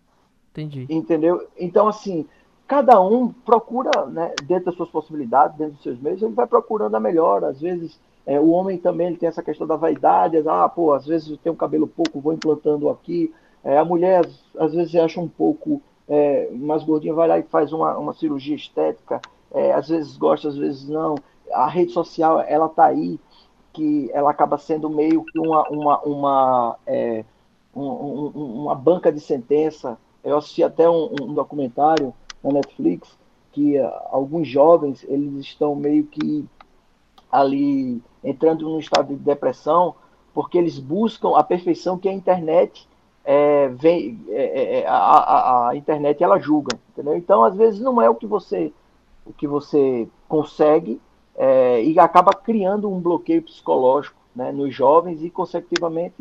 entendi. 0.51 0.85
Entendeu? 0.89 1.47
Então 1.57 1.87
assim, 1.87 2.25
cada 2.67 2.99
um 2.99 3.29
procura, 3.29 4.05
né, 4.07 4.33
dentro 4.43 4.65
das 4.65 4.75
suas 4.75 4.89
possibilidades, 4.89 5.57
dentro 5.57 5.73
dos 5.73 5.83
seus 5.83 5.99
meios, 5.99 6.21
ele 6.21 6.33
vai 6.33 6.47
procurando 6.47 6.95
a 6.95 6.99
melhor. 6.99 7.43
Às 7.43 7.61
vezes 7.61 7.99
é, 8.25 8.39
o 8.39 8.49
homem 8.49 8.77
também 8.77 9.07
ele 9.07 9.17
tem 9.17 9.29
essa 9.29 9.43
questão 9.43 9.67
da 9.67 9.75
vaidade, 9.75 10.41
ah, 10.47 10.67
pô, 10.67 10.93
às 10.93 11.05
vezes 11.05 11.29
eu 11.29 11.37
tenho 11.37 11.53
um 11.53 11.57
cabelo 11.57 11.87
pouco, 11.87 12.19
vou 12.19 12.33
implantando 12.33 12.89
aqui. 12.89 13.31
É, 13.63 13.77
a 13.77 13.85
mulher, 13.85 14.27
às 14.57 14.73
vezes, 14.73 14.95
acha 14.95 15.19
um 15.19 15.27
pouco 15.27 15.81
é, 16.07 16.49
mais 16.51 16.83
gordinha, 16.83 17.13
vai 17.13 17.27
lá 17.27 17.39
e 17.39 17.43
faz 17.43 17.71
uma, 17.71 17.97
uma 17.97 18.13
cirurgia 18.13 18.55
estética, 18.55 19.21
é, 19.51 19.73
às 19.73 19.89
vezes 19.89 20.17
gosta, 20.17 20.47
às 20.47 20.57
vezes 20.57 20.87
não. 20.87 21.15
A 21.53 21.67
rede 21.67 21.91
social, 21.91 22.41
ela 22.41 22.67
tá 22.67 22.85
aí, 22.85 23.19
que 23.75 24.09
ela 24.13 24.31
acaba 24.31 24.57
sendo 24.57 24.89
meio 24.89 25.23
que 25.25 25.37
uma, 25.37 25.67
uma, 25.69 25.99
uma, 25.99 26.77
é, 26.87 27.25
um, 27.75 27.83
um, 27.83 28.61
uma 28.63 28.73
banca 28.73 29.11
de 29.11 29.19
sentença. 29.19 29.97
Eu 30.23 30.37
assisti 30.37 30.63
até 30.63 30.89
um, 30.89 31.13
um 31.21 31.33
documentário 31.33 32.13
na 32.41 32.53
Netflix 32.53 33.17
que 33.51 33.77
uh, 33.77 33.91
alguns 34.11 34.47
jovens 34.47 35.05
eles 35.07 35.45
estão 35.45 35.75
meio 35.75 36.05
que 36.05 36.45
ali 37.29 38.01
entrando 38.23 38.67
num 38.67 38.79
estado 38.79 39.09
de 39.09 39.15
depressão, 39.15 39.93
porque 40.33 40.57
eles 40.57 40.79
buscam 40.79 41.35
a 41.35 41.43
perfeição 41.43 41.97
que 41.97 42.07
a 42.07 42.13
internet 42.13 42.87
é, 43.25 43.67
vem, 43.69 44.19
é, 44.29 44.43
é, 44.43 44.79
é, 44.79 44.87
a, 44.87 45.69
a, 45.69 45.75
internet 45.75 46.23
ela 46.23 46.39
julga, 46.39 46.77
entendeu? 46.89 47.15
Então 47.17 47.43
às 47.43 47.55
vezes 47.55 47.81
não 47.81 48.01
é 48.01 48.09
o 48.09 48.15
que 48.15 48.25
você 48.27 48.71
o 49.25 49.33
que 49.33 49.47
você 49.47 50.07
consegue 50.29 51.01
é, 51.37 51.83
e 51.83 51.99
acaba 51.99 52.31
criando 52.31 52.89
um 52.89 52.99
bloqueio 52.99 53.41
psicológico 53.41 54.15
né, 54.35 54.51
nos 54.51 54.73
jovens 54.73 55.23
e 55.23 55.29
consecutivamente 55.29 56.15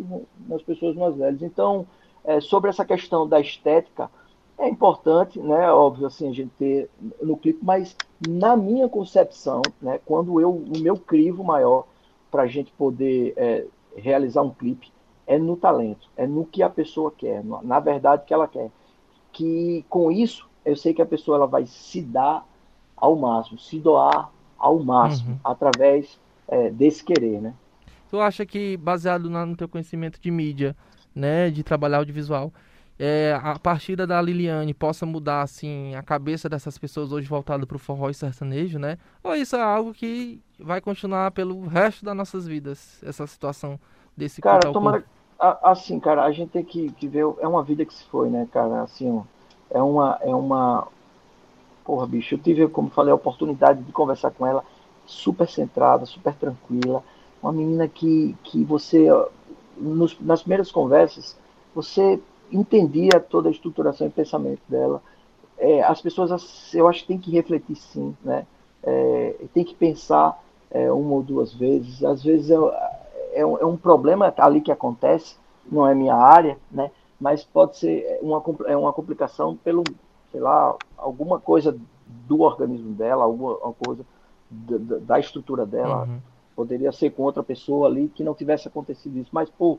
nas 0.47 0.62
pessoas 0.62 0.94
mais 0.97 1.14
velhas. 1.16 1.42
Então 1.42 1.87
é, 2.25 2.40
sobre 2.40 2.71
essa 2.71 2.85
questão 2.85 3.28
da 3.28 3.40
estética 3.40 4.11
é 4.56 4.68
importante, 4.68 5.40
né? 5.40 5.71
Óbvio, 5.71 6.06
assim, 6.06 6.28
a 6.28 6.33
gente 6.33 6.50
ter 6.56 6.88
no 7.21 7.37
clipe, 7.37 7.59
mas 7.62 7.97
na 8.26 8.56
minha 8.56 8.88
concepção, 8.88 9.61
né? 9.83 10.00
Quando 10.06 10.40
eu, 10.40 10.50
o 10.50 10.78
meu 10.78 10.97
crivo 10.97 11.42
maior 11.42 11.87
para 12.30 12.42
a 12.42 12.47
gente 12.47 12.73
poder 12.73 13.35
é, 13.37 13.66
realizar 13.97 14.42
um 14.42 14.50
clipe 14.50 14.92
é 15.26 15.38
no 15.38 15.56
talento, 15.56 16.09
é 16.16 16.26
no 16.26 16.44
que 16.44 16.62
a 16.62 16.68
pessoa 16.68 17.11
quer, 17.11 17.42
na 17.62 17.80
verdade 17.80 18.25
que 18.26 18.35
ela 18.35 18.47
quer. 18.47 18.71
Que 19.33 19.85
com 19.88 20.12
isso, 20.12 20.49
eu 20.64 20.76
sei 20.76 20.94
que 20.94 21.02
a 21.02 21.06
pessoa 21.06 21.37
ela 21.37 21.47
vai 21.47 21.66
se 21.66 22.00
dar 22.02 22.47
ao 22.97 23.16
máximo, 23.16 23.59
se 23.59 23.78
doar 23.78 24.30
ao 24.64 24.78
máximo, 24.83 25.33
uhum. 25.33 25.38
através 25.44 26.18
é, 26.49 26.71
desse 26.71 27.04
querer, 27.04 27.38
né? 27.38 27.52
Tu 28.09 28.18
acha 28.18 28.47
que, 28.47 28.78
baseado 28.78 29.28
no 29.28 29.56
teu 29.56 29.68
conhecimento 29.68 30.18
de 30.18 30.30
mídia, 30.30 30.75
né, 31.14 31.50
de 31.50 31.62
trabalhar 31.62 31.99
audiovisual, 31.99 32.50
é, 32.99 33.38
a 33.42 33.59
partida 33.59 34.06
da 34.06 34.23
Liliane 34.23 34.73
possa 34.73 35.04
mudar 35.04 35.42
assim 35.42 35.94
a 35.97 36.02
cabeça 36.02 36.49
dessas 36.49 36.78
pessoas 36.78 37.12
hoje 37.12 37.28
voltadas 37.28 37.66
para 37.66 37.76
o 37.76 37.78
forró 37.78 38.09
e 38.09 38.14
sertanejo, 38.14 38.78
né? 38.78 38.97
Ou 39.23 39.35
isso 39.35 39.54
é 39.54 39.61
algo 39.61 39.92
que 39.92 40.40
vai 40.59 40.80
continuar 40.80 41.30
pelo 41.33 41.66
resto 41.66 42.04
das 42.04 42.16
nossas 42.16 42.47
vidas, 42.47 43.02
essa 43.04 43.26
situação 43.26 43.78
desse 44.16 44.40
Cara, 44.40 44.73
tomara, 44.73 45.04
assim, 45.62 46.00
cara, 46.00 46.25
a 46.25 46.33
gente 46.33 46.50
tem 46.50 46.64
que, 46.64 46.90
que 46.92 47.06
ver, 47.06 47.26
é 47.40 47.47
uma 47.47 47.62
vida 47.62 47.85
que 47.85 47.92
se 47.92 48.04
foi, 48.04 48.30
né, 48.30 48.49
cara? 48.50 48.83
Assim, 48.83 49.23
é 49.71 49.83
uma, 49.83 50.18
é 50.23 50.35
uma, 50.35 50.87
porra, 51.84 52.06
bicho, 52.06 52.34
eu 52.34 52.38
tive, 52.38 52.66
como 52.68 52.90
falei, 52.90 53.12
a 53.12 53.16
oportunidade 53.16 53.82
de 53.82 53.92
conversar 53.92 54.30
com 54.30 54.46
ela, 54.46 54.64
super 55.06 55.48
centrada, 55.48 56.06
super 56.06 56.34
tranquila, 56.34 57.04
uma 57.42 57.52
menina 57.52 57.86
que, 57.86 58.34
que 58.42 58.64
você, 58.64 59.06
nos, 59.76 60.18
nas 60.20 60.40
primeiras 60.40 60.72
conversas, 60.72 61.36
você 61.74 62.18
entendia 62.50 63.20
toda 63.20 63.48
a 63.48 63.52
estruturação 63.52 64.06
e 64.06 64.10
pensamento 64.10 64.62
dela. 64.68 65.02
É, 65.58 65.82
as 65.82 66.00
pessoas, 66.00 66.74
eu 66.74 66.88
acho 66.88 67.02
que 67.02 67.08
tem 67.08 67.18
que 67.18 67.30
refletir 67.30 67.76
sim, 67.76 68.16
né? 68.24 68.46
É, 68.82 69.36
tem 69.52 69.64
que 69.64 69.74
pensar 69.74 70.42
é, 70.70 70.90
uma 70.90 71.14
ou 71.14 71.22
duas 71.22 71.52
vezes. 71.52 72.02
Às 72.02 72.22
vezes 72.22 72.50
é, 72.50 72.56
é, 73.34 73.46
um, 73.46 73.58
é, 73.58 73.64
um, 73.64 73.76
problema 73.76 74.32
ali 74.38 74.60
que 74.60 74.72
acontece, 74.72 75.36
não 75.70 75.86
é 75.86 75.94
minha 75.94 76.14
área, 76.14 76.58
né? 76.70 76.90
Mas 77.20 77.44
pode 77.44 77.78
ser 77.78 78.18
uma, 78.20 78.42
é 78.66 78.76
uma 78.76 78.92
complicação 78.92 79.56
pelo, 79.56 79.84
sei 80.34 80.40
lá, 80.40 80.76
alguma 80.98 81.38
coisa 81.38 81.78
do 82.26 82.40
organismo 82.40 82.92
dela, 82.92 83.22
alguma 83.22 83.72
coisa 83.72 84.04
da, 84.50 84.98
da 84.98 85.20
estrutura 85.20 85.64
dela. 85.64 86.06
Uhum. 86.06 86.18
Poderia 86.56 86.90
ser 86.90 87.10
com 87.10 87.22
outra 87.22 87.44
pessoa 87.44 87.86
ali 87.86 88.08
que 88.12 88.24
não 88.24 88.34
tivesse 88.34 88.66
acontecido 88.66 89.16
isso. 89.16 89.30
Mas, 89.32 89.48
pô, 89.48 89.78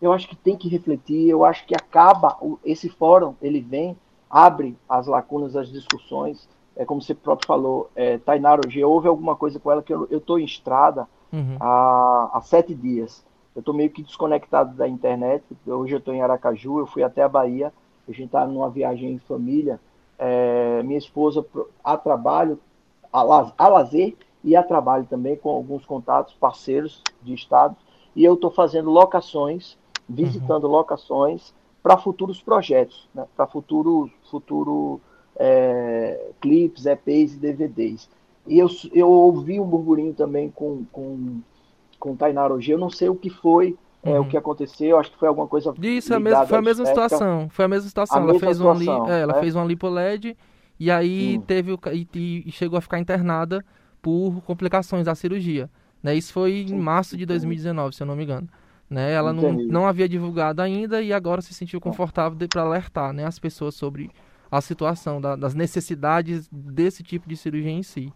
eu 0.00 0.12
acho 0.12 0.28
que 0.28 0.36
tem 0.36 0.58
que 0.58 0.68
refletir, 0.68 1.26
eu 1.26 1.42
acho 1.42 1.66
que 1.66 1.74
acaba 1.74 2.36
esse 2.62 2.90
fórum, 2.90 3.34
ele 3.40 3.62
vem, 3.62 3.96
abre 4.28 4.76
as 4.86 5.06
lacunas 5.06 5.54
das 5.54 5.72
discussões, 5.72 6.46
é 6.76 6.84
como 6.84 7.00
você 7.00 7.14
próprio 7.14 7.46
falou, 7.46 7.90
é, 7.96 8.18
Tainara, 8.18 8.60
hoje 8.66 8.84
houve 8.84 9.08
alguma 9.08 9.34
coisa 9.34 9.58
com 9.58 9.72
ela 9.72 9.82
que 9.82 9.92
eu 9.92 10.06
estou 10.10 10.38
em 10.38 10.44
estrada 10.44 11.08
uhum. 11.32 11.56
há, 11.58 12.30
há 12.34 12.40
sete 12.42 12.74
dias. 12.74 13.24
Eu 13.56 13.60
estou 13.60 13.74
meio 13.74 13.88
que 13.88 14.02
desconectado 14.02 14.76
da 14.76 14.86
internet. 14.86 15.42
Hoje 15.66 15.94
eu 15.94 15.98
estou 15.98 16.12
em 16.12 16.20
Aracaju, 16.20 16.78
eu 16.78 16.86
fui 16.86 17.02
até 17.02 17.22
a 17.22 17.28
Bahia 17.28 17.72
a 18.10 18.14
gente 18.14 18.26
está 18.26 18.46
numa 18.46 18.70
viagem 18.70 19.12
em 19.12 19.18
família, 19.18 19.80
é, 20.18 20.82
minha 20.82 20.98
esposa 20.98 21.44
a 21.82 21.96
trabalho, 21.96 22.58
a, 23.12 23.52
a 23.56 23.68
lazer 23.68 24.16
e 24.42 24.56
a 24.56 24.62
trabalho 24.62 25.06
também 25.08 25.36
com 25.36 25.50
alguns 25.50 25.84
contatos, 25.84 26.34
parceiros 26.34 27.02
de 27.22 27.34
estado, 27.34 27.76
e 28.14 28.24
eu 28.24 28.34
estou 28.34 28.50
fazendo 28.50 28.90
locações, 28.90 29.76
visitando 30.08 30.64
uhum. 30.64 30.70
locações 30.70 31.54
para 31.82 31.96
futuros 31.96 32.40
projetos, 32.40 33.08
né, 33.14 33.26
para 33.36 33.46
futuro, 33.46 34.10
futuro 34.30 35.00
é, 35.36 36.32
clipes, 36.40 36.86
EPs 36.86 37.34
e 37.34 37.38
DVDs. 37.38 38.08
E 38.46 38.58
eu, 38.58 38.68
eu 38.92 39.10
ouvi 39.10 39.60
um 39.60 39.66
burburinho 39.66 40.14
também 40.14 40.50
com, 40.50 40.84
com, 40.90 41.40
com 41.98 42.16
Tainara 42.16 42.54
hoje, 42.54 42.72
eu 42.72 42.78
não 42.78 42.90
sei 42.90 43.08
o 43.08 43.14
que 43.14 43.30
foi, 43.30 43.76
uhum. 44.08 44.16
é, 44.16 44.18
o 44.18 44.22
uhum. 44.22 44.28
que 44.28 44.36
aconteceu, 44.36 44.98
acho 44.98 45.10
que 45.10 45.18
foi 45.18 45.28
alguma 45.28 45.46
coisa. 45.46 45.74
Isso, 45.80 46.14
a 46.14 46.20
mesma, 46.20 46.46
foi 46.46 46.58
a 46.58 46.62
mesma 46.62 46.86
situação. 46.86 47.48
Foi 47.50 47.64
a 47.64 47.68
mesma 47.68 47.88
situação. 47.88 48.18
A 48.18 48.20
ela 48.20 48.32
mesma 48.32 48.46
fez 48.46 48.56
situação, 48.56 48.98
uma, 48.98 49.14
é, 49.14 49.20
ela 49.22 49.32
né? 49.34 49.40
fez 49.40 49.54
uma 49.54 49.64
lipoled 49.64 50.36
e 50.78 50.90
aí 50.90 51.38
hum. 51.38 51.40
teve 51.42 51.78
e, 51.92 52.44
e, 52.46 52.52
chegou 52.52 52.78
a 52.78 52.80
ficar 52.80 52.98
internada 52.98 53.64
por 54.00 54.42
complicações 54.42 55.04
da 55.04 55.14
cirurgia. 55.14 55.70
Né? 56.02 56.14
Isso 56.14 56.32
foi 56.32 56.66
em 56.68 56.78
março 56.78 57.16
de 57.16 57.26
2019, 57.26 57.94
se 57.94 58.02
eu 58.02 58.06
não 58.06 58.16
me 58.16 58.24
engano. 58.24 58.48
Né? 58.88 59.12
Ela 59.12 59.32
não, 59.32 59.52
não 59.52 59.86
havia 59.86 60.08
divulgado 60.08 60.62
ainda 60.62 61.02
e 61.02 61.12
agora 61.12 61.42
se 61.42 61.52
sentiu 61.52 61.80
confortável 61.80 62.48
para 62.48 62.62
alertar 62.62 63.12
né, 63.12 63.24
as 63.24 63.38
pessoas 63.38 63.74
sobre 63.74 64.10
a 64.50 64.60
situação, 64.60 65.20
da, 65.20 65.36
das 65.36 65.54
necessidades 65.54 66.48
desse 66.50 67.02
tipo 67.02 67.28
de 67.28 67.36
cirurgia 67.36 67.70
em 67.70 67.82
si. 67.82 68.12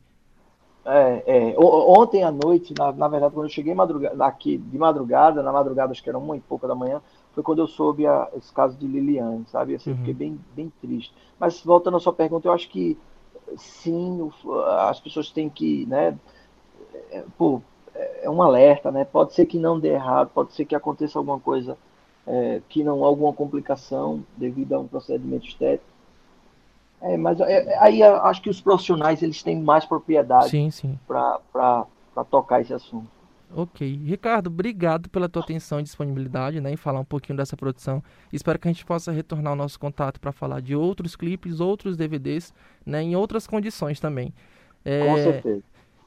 É, 0.85 1.51
é. 1.51 1.55
Ontem 1.59 2.25
à 2.25 2.31
noite, 2.31 2.75
na, 2.77 2.91
na 2.93 3.09
verdade, 3.09 3.35
quando 3.35 3.47
eu 3.47 3.53
cheguei 3.53 3.75
madrugada, 3.75 4.25
aqui 4.25 4.59
de 4.59 4.79
madrugada, 4.79 5.43
na 5.43 5.53
madrugada 5.53 5.93
acho 5.93 6.03
que 6.03 6.09
era 6.09 6.19
uma 6.19 6.37
e 6.37 6.41
pouca 6.41 6.67
da 6.67 6.75
manhã, 6.75 7.01
foi 7.33 7.43
quando 7.43 7.61
eu 7.61 7.69
soube 7.69 8.07
a, 8.07 8.29
esse 8.37 8.53
caso 8.53 8.77
de 8.77 8.87
Liliane, 8.87 9.45
sabe? 9.47 9.75
Assim, 9.75 9.91
uhum. 9.91 9.97
Fiquei 9.99 10.15
bem, 10.15 10.41
bem 10.55 10.73
triste. 10.81 11.15
Mas 11.39 11.63
voltando 11.63 11.97
à 11.97 12.01
sua 12.01 12.13
pergunta, 12.13 12.49
eu 12.49 12.53
acho 12.53 12.69
que 12.69 12.99
sim, 13.57 14.31
as 14.89 15.01
pessoas 15.01 15.31
têm 15.31 15.49
que, 15.49 15.87
né? 15.87 16.19
É, 17.11 17.25
pô, 17.39 17.63
é 17.95 18.29
um 18.29 18.43
alerta, 18.43 18.91
né? 18.91 19.05
Pode 19.05 19.35
ser 19.35 19.47
que 19.47 19.59
não 19.59 19.79
dê 19.79 19.91
errado, 19.91 20.31
pode 20.35 20.53
ser 20.53 20.65
que 20.65 20.75
aconteça 20.75 21.19
alguma 21.19 21.39
coisa 21.39 21.77
é, 22.27 22.61
que 22.69 22.83
não 22.83 23.05
alguma 23.05 23.33
complicação 23.33 24.25
devido 24.37 24.73
a 24.75 24.81
um 24.81 24.87
procedimento 24.87 25.47
estético. 25.47 25.91
É, 27.03 27.17
mas 27.17 27.41
é, 27.41 27.77
aí 27.79 28.03
acho 28.03 28.41
que 28.41 28.49
os 28.49 28.61
profissionais 28.61 29.23
eles 29.23 29.43
têm 29.43 29.61
mais 29.61 29.85
propriedade 29.85 30.57
para 31.07 31.87
tocar 32.31 32.61
esse 32.61 32.73
assunto. 32.73 33.09
Ok. 33.55 34.01
Ricardo, 34.05 34.47
obrigado 34.47 35.11
pela 35.11 35.29
tua 35.29 35.43
atenção 35.43 35.81
e 35.81 35.83
disponibilidade 35.83 36.61
né, 36.61 36.73
em 36.73 36.77
falar 36.77 37.01
um 37.01 37.05
pouquinho 37.05 37.37
dessa 37.37 37.57
produção. 37.57 38.03
Espero 38.33 38.59
que 38.59 38.69
a 38.69 38.73
gente 38.73 38.85
possa 38.87 39.13
retornar 39.13 39.53
o 39.53 39.57
nosso 39.57 39.79
contato 39.79 40.21
para 40.21 40.33
falar 40.33 40.61
de 40.61 40.75
outros 40.75 41.15
clipes, 41.17 41.61
outros 41.61 41.97
DVDs, 41.97 42.55
né, 42.87 43.03
em 43.03 43.15
outras 43.15 43.47
condições 43.47 44.01
também. 44.01 44.33
É... 44.85 45.07
Com 45.07 45.17
certeza. 45.17 45.63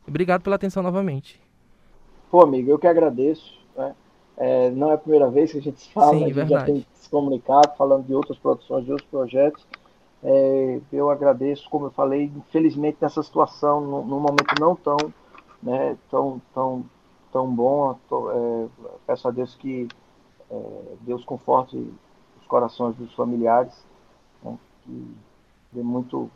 Obrigado 0.08 0.42
pela 0.44 0.56
atenção 0.56 0.82
novamente. 0.82 1.42
Pô, 2.32 2.42
amigo, 2.42 2.70
eu 2.70 2.80
que 2.80 2.88
agradeço. 2.88 3.60
Né? 3.76 3.96
É, 4.38 4.70
não 4.72 4.92
é 4.92 4.94
a 4.94 4.98
primeira 4.98 5.30
vez 5.30 5.52
que 5.52 5.58
a 5.58 5.62
gente 5.62 5.80
se 5.82 5.92
fala, 5.92 6.12
Sim, 6.12 6.24
a 6.24 6.28
gente 6.28 6.34
verdade. 6.34 6.60
já 6.60 6.66
tem 6.66 6.86
se 6.94 7.10
comunicado, 7.10 7.76
falando 7.78 8.06
de 8.06 8.14
outras 8.14 8.38
produções, 8.38 8.86
de 8.86 8.92
outros 8.92 9.10
projetos. 9.10 9.66
É, 10.28 10.82
eu 10.92 11.12
agradeço, 11.12 11.70
como 11.70 11.86
eu 11.86 11.92
falei, 11.92 12.32
infelizmente 12.36 12.98
nessa 13.00 13.22
situação, 13.22 13.80
num, 13.80 14.20
momento 14.20 14.60
não 14.60 14.76
tão, 14.76 14.98
né, 15.62 15.96
tão, 16.10 16.42
tão, 16.52 16.84
tão 17.32 17.56
bom, 17.56 17.96
tô, 18.10 18.32
é, 18.32 18.68
peço 19.06 19.28
a 19.28 19.32
Deus 19.32 19.54
que 19.54 19.88
é, 20.50 20.96
Deus 21.02 21.24
conforte 21.24 21.78
os 22.42 22.48
corações 22.48 22.96
dos 22.96 23.14
familiares, 23.14 23.86
né, 24.42 24.58
que 24.82 25.16
dê 25.72 25.84
muito, 25.84 26.28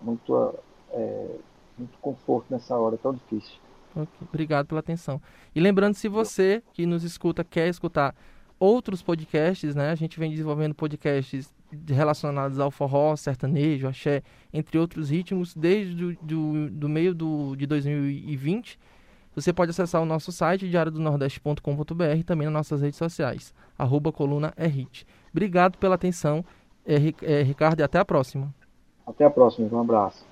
muito, 0.00 0.54
é, 0.90 1.36
muito 1.78 1.96
conforto 2.00 2.46
nessa 2.50 2.76
hora 2.76 2.96
tão 2.96 3.14
difícil. 3.14 3.54
Okay. 3.94 4.28
Obrigado 4.28 4.66
pela 4.66 4.80
atenção. 4.80 5.22
E 5.54 5.60
lembrando, 5.60 5.94
se 5.94 6.08
você 6.08 6.60
que 6.72 6.86
nos 6.86 7.04
escuta 7.04 7.44
quer 7.44 7.68
escutar 7.68 8.16
outros 8.58 9.00
podcasts, 9.00 9.74
né? 9.74 9.90
A 9.90 9.94
gente 9.94 10.18
vem 10.18 10.30
desenvolvendo 10.30 10.74
podcasts 10.74 11.52
relacionados 11.88 12.58
ao 12.58 12.70
forró, 12.70 13.16
sertanejo, 13.16 13.88
axé, 13.88 14.22
entre 14.52 14.78
outros 14.78 15.10
ritmos, 15.10 15.54
desde 15.54 15.94
do, 15.94 16.16
do, 16.22 16.70
do 16.70 16.88
meio 16.88 17.14
do, 17.14 17.56
de 17.56 17.66
2020. 17.66 18.78
Você 19.34 19.52
pode 19.52 19.70
acessar 19.70 20.02
o 20.02 20.04
nosso 20.04 20.30
site, 20.30 20.68
diariodonordeste.com.br, 20.68 22.16
e 22.16 22.22
também 22.22 22.46
nas 22.46 22.52
nossas 22.52 22.82
redes 22.82 22.98
sociais, 22.98 23.54
arroba 23.78 24.12
coluna 24.12 24.52
é 24.56 24.66
hit. 24.66 25.06
Obrigado 25.30 25.78
pela 25.78 25.94
atenção, 25.94 26.44
é, 26.84 26.96
é, 27.22 27.42
Ricardo, 27.42 27.80
e 27.80 27.82
até 27.82 27.98
a 27.98 28.04
próxima. 28.04 28.54
Até 29.06 29.24
a 29.24 29.30
próxima, 29.30 29.68
um 29.72 29.80
abraço. 29.80 30.24